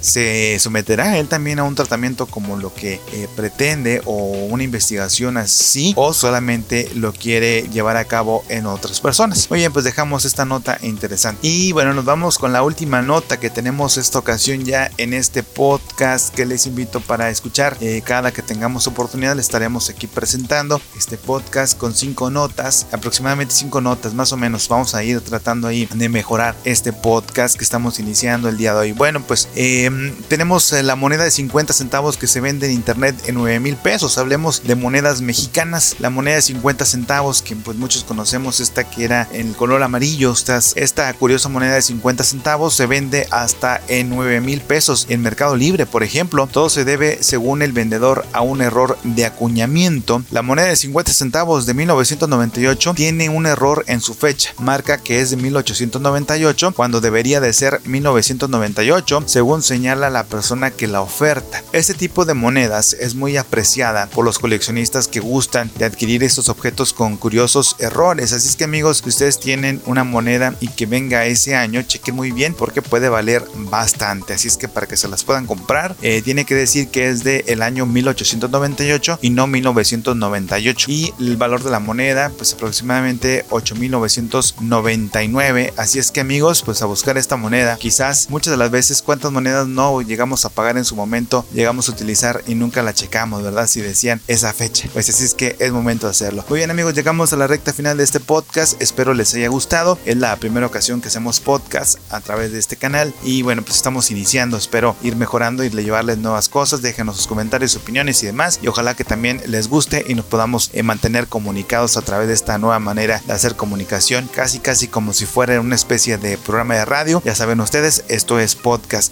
¿Se 0.00 0.58
someterá 0.58 1.18
él 1.18 1.28
también 1.28 1.58
a 1.58 1.64
un 1.64 1.74
tratamiento 1.74 2.26
como 2.26 2.56
lo 2.56 2.72
que 2.74 3.00
eh, 3.12 3.28
pretende 3.36 4.02
o 4.04 4.14
una 4.14 4.62
investigación 4.62 5.36
así 5.36 5.92
o 5.96 6.12
solamente 6.12 6.90
lo 6.94 7.12
quiere 7.12 7.68
llevar 7.72 7.96
a 7.96 8.04
cabo 8.04 8.44
en 8.48 8.66
otras 8.66 9.00
personas? 9.00 9.48
Muy 9.50 9.60
bien, 9.60 9.72
pues 9.72 9.84
dejamos 9.84 10.24
esta 10.24 10.44
nota 10.44 10.78
interesante. 10.82 11.46
Y 11.46 11.72
bueno, 11.72 11.94
nos 11.94 12.04
vamos 12.04 12.38
con 12.38 12.52
la 12.52 12.62
última 12.62 13.02
nota 13.02 13.38
que 13.38 13.50
tenemos 13.50 13.96
esta 13.96 14.18
ocasión 14.18 14.64
ya 14.64 14.90
en 14.98 15.12
este 15.14 15.42
podcast 15.42 16.34
que 16.34 16.46
les 16.46 16.66
invito 16.66 17.00
para 17.00 17.30
escuchar. 17.30 17.76
Eh, 17.80 18.02
cada 18.04 18.32
que 18.32 18.42
tengamos 18.42 18.86
oportunidad, 18.86 19.34
le 19.34 19.40
estaremos 19.40 19.90
aquí 19.90 20.06
presentando 20.06 20.80
este 20.96 21.16
podcast 21.16 21.76
con 21.78 21.94
cinco 21.94 22.30
notas, 22.30 22.86
aproximadamente 22.92 23.54
cinco 23.54 23.80
notas 23.80 24.14
más 24.14 24.32
o 24.32 24.36
menos. 24.36 24.68
Vamos 24.68 24.94
a 24.94 25.04
ir 25.04 25.20
tratando 25.20 25.68
ahí 25.68 25.88
de 25.94 26.08
mejorar 26.08 26.54
este 26.64 26.92
podcast 26.92 27.56
que 27.56 27.64
estamos 27.64 27.98
iniciando 27.98 28.48
el 28.48 28.56
día 28.56 28.72
de 28.72 28.80
hoy. 28.80 28.92
Bueno, 29.04 29.20
pues 29.20 29.50
em, 29.54 30.14
tenemos 30.28 30.72
eh, 30.72 30.82
la 30.82 30.96
moneda 30.96 31.24
de 31.24 31.30
50 31.30 31.74
centavos 31.74 32.16
que 32.16 32.26
se 32.26 32.40
vende 32.40 32.68
en 32.68 32.72
internet 32.72 33.14
en 33.26 33.34
9 33.34 33.60
mil 33.60 33.76
pesos. 33.76 34.16
Hablemos 34.16 34.62
de 34.64 34.76
monedas 34.76 35.20
mexicanas. 35.20 35.96
La 35.98 36.08
moneda 36.08 36.36
de 36.36 36.40
50 36.40 36.86
centavos, 36.86 37.42
que 37.42 37.54
pues 37.54 37.76
muchos 37.76 38.04
conocemos, 38.04 38.60
esta 38.60 38.84
que 38.84 39.04
era 39.04 39.28
en 39.32 39.48
el 39.48 39.56
color 39.56 39.82
amarillo. 39.82 40.32
Esta, 40.32 40.58
esta 40.76 41.12
curiosa 41.12 41.50
moneda 41.50 41.74
de 41.74 41.82
50 41.82 42.24
centavos 42.24 42.72
se 42.72 42.86
vende 42.86 43.26
hasta 43.30 43.78
en 43.88 44.08
9 44.08 44.40
mil 44.40 44.62
pesos 44.62 45.04
en 45.10 45.20
Mercado 45.20 45.54
Libre, 45.54 45.84
por 45.84 46.02
ejemplo. 46.02 46.46
Todo 46.46 46.70
se 46.70 46.86
debe, 46.86 47.18
según 47.20 47.60
el 47.60 47.72
vendedor, 47.72 48.24
a 48.32 48.40
un 48.40 48.62
error 48.62 48.96
de 49.04 49.26
acuñamiento. 49.26 50.22
La 50.30 50.40
moneda 50.40 50.68
de 50.68 50.76
50 50.76 51.12
centavos 51.12 51.66
de 51.66 51.74
1998 51.74 52.94
tiene 52.94 53.28
un 53.28 53.44
error 53.44 53.84
en 53.86 54.00
su 54.00 54.14
fecha. 54.14 54.54
Marca 54.58 54.96
que 54.96 55.20
es 55.20 55.28
de 55.28 55.36
1898 55.36 56.72
cuando 56.72 57.02
debería 57.02 57.40
de 57.40 57.52
ser 57.52 57.82
1998, 57.84 58.93
según 59.26 59.62
señala 59.62 60.08
la 60.08 60.24
persona 60.24 60.70
que 60.70 60.86
la 60.86 61.00
oferta. 61.00 61.64
Este 61.72 61.94
tipo 61.94 62.24
de 62.24 62.34
monedas 62.34 62.92
es 62.92 63.16
muy 63.16 63.36
apreciada 63.36 64.06
por 64.06 64.24
los 64.24 64.38
coleccionistas 64.38 65.08
que 65.08 65.18
gustan 65.18 65.68
de 65.76 65.84
adquirir 65.84 66.22
estos 66.22 66.48
objetos 66.48 66.92
con 66.92 67.16
curiosos 67.16 67.74
errores. 67.80 68.32
Así 68.32 68.48
es 68.48 68.54
que 68.54 68.62
amigos, 68.64 68.98
si 68.98 69.08
ustedes 69.08 69.40
tienen 69.40 69.82
una 69.86 70.04
moneda 70.04 70.54
y 70.60 70.68
que 70.68 70.86
venga 70.86 71.26
ese 71.26 71.56
año, 71.56 71.82
chequen 71.82 72.14
muy 72.14 72.30
bien 72.30 72.54
porque 72.54 72.82
puede 72.82 73.08
valer 73.08 73.44
bastante. 73.54 74.34
Así 74.34 74.46
es 74.46 74.56
que 74.56 74.68
para 74.68 74.86
que 74.86 74.96
se 74.96 75.08
las 75.08 75.24
puedan 75.24 75.46
comprar, 75.46 75.96
eh, 76.00 76.22
tiene 76.22 76.44
que 76.44 76.54
decir 76.54 76.86
que 76.88 77.08
es 77.08 77.24
de 77.24 77.42
el 77.48 77.62
año 77.62 77.86
1898 77.86 79.18
y 79.22 79.30
no 79.30 79.48
1998. 79.48 80.90
Y 80.90 81.12
el 81.18 81.36
valor 81.36 81.64
de 81.64 81.70
la 81.70 81.80
moneda, 81.80 82.30
pues 82.36 82.52
aproximadamente 82.52 83.44
8.999. 83.50 85.72
Así 85.76 85.98
es 85.98 86.12
que 86.12 86.20
amigos, 86.20 86.62
pues 86.62 86.80
a 86.80 86.86
buscar 86.86 87.18
esta 87.18 87.36
moneda. 87.36 87.76
Quizás 87.76 88.30
muchas 88.30 88.52
de 88.52 88.56
las 88.56 88.70
veces 88.70 88.83
cuántas 89.04 89.32
monedas 89.32 89.66
no 89.66 90.02
llegamos 90.02 90.44
a 90.44 90.48
pagar 90.48 90.76
en 90.76 90.84
su 90.84 90.96
momento, 90.96 91.44
llegamos 91.52 91.88
a 91.88 91.92
utilizar 91.92 92.42
y 92.46 92.54
nunca 92.54 92.82
la 92.82 92.92
checamos, 92.92 93.42
¿verdad? 93.42 93.66
Si 93.66 93.80
decían 93.80 94.20
esa 94.28 94.52
fecha. 94.52 94.88
Pues 94.92 95.08
así 95.08 95.24
es 95.24 95.34
que 95.34 95.56
es 95.58 95.72
momento 95.72 96.06
de 96.06 96.10
hacerlo. 96.10 96.44
Muy 96.48 96.58
bien 96.58 96.70
amigos, 96.70 96.94
llegamos 96.94 97.32
a 97.32 97.36
la 97.36 97.46
recta 97.46 97.72
final 97.72 97.96
de 97.96 98.04
este 98.04 98.20
podcast. 98.20 98.80
Espero 98.80 99.14
les 99.14 99.34
haya 99.34 99.48
gustado. 99.48 99.98
Es 100.04 100.16
la 100.16 100.36
primera 100.36 100.66
ocasión 100.66 101.00
que 101.00 101.08
hacemos 101.08 101.40
podcast 101.40 101.98
a 102.10 102.20
través 102.20 102.52
de 102.52 102.58
este 102.58 102.76
canal. 102.76 103.14
Y 103.22 103.42
bueno, 103.42 103.62
pues 103.62 103.76
estamos 103.76 104.10
iniciando. 104.10 104.56
Espero 104.56 104.96
ir 105.02 105.16
mejorando 105.16 105.64
y 105.64 105.70
llevarles 105.70 106.18
nuevas 106.18 106.48
cosas. 106.48 106.82
Déjenos 106.82 107.16
sus 107.16 107.26
comentarios, 107.26 107.76
opiniones 107.76 108.22
y 108.22 108.26
demás. 108.26 108.60
Y 108.62 108.68
ojalá 108.68 108.94
que 108.94 109.04
también 109.04 109.40
les 109.46 109.68
guste 109.68 110.04
y 110.06 110.14
nos 110.14 110.24
podamos 110.24 110.70
eh, 110.72 110.82
mantener 110.82 111.26
comunicados 111.26 111.96
a 111.96 112.02
través 112.02 112.28
de 112.28 112.34
esta 112.34 112.58
nueva 112.58 112.78
manera 112.78 113.22
de 113.26 113.32
hacer 113.32 113.56
comunicación. 113.56 114.28
Casi, 114.34 114.58
casi 114.58 114.88
como 114.88 115.12
si 115.12 115.26
fuera 115.26 115.60
una 115.60 115.74
especie 115.74 116.18
de 116.18 116.38
programa 116.38 116.74
de 116.74 116.84
radio. 116.84 117.22
Ya 117.24 117.34
saben 117.34 117.60
ustedes, 117.60 118.04
esto 118.08 118.38
es 118.38 118.54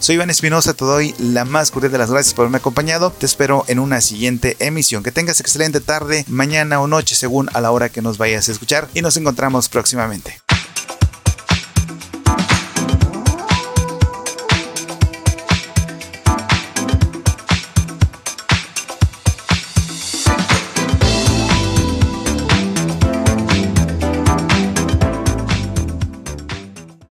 Soy 0.01 0.16
Iván 0.16 0.31
Espinosa. 0.31 0.75
Te 0.75 0.85
doy 0.85 1.14
la 1.18 1.44
más 1.44 1.70
cordial 1.70 1.92
de 1.92 1.98
las 1.98 2.11
gracias 2.11 2.35
por 2.35 2.42
haberme 2.42 2.59
acompañado. 2.59 3.11
Te 3.11 3.27
espero 3.27 3.64
en 3.68 3.79
una 3.79 4.01
siguiente 4.01 4.57
emisión. 4.59 5.03
Que 5.03 5.12
tengas 5.12 5.40
excelente 5.40 5.81
tarde, 5.81 6.25
mañana 6.29 6.81
o 6.81 6.88
noche 6.88 7.14
según 7.14 7.48
a 7.55 7.61
la 7.61 7.70
hora 7.70 7.88
que 7.88 8.03
nos 8.03 8.18
vayas 8.18 8.48
a 8.48 8.53
escuchar 8.53 8.88
y 8.94 9.03
nos 9.03 9.16
encontramos 9.16 9.68
próximamente. 9.68 10.41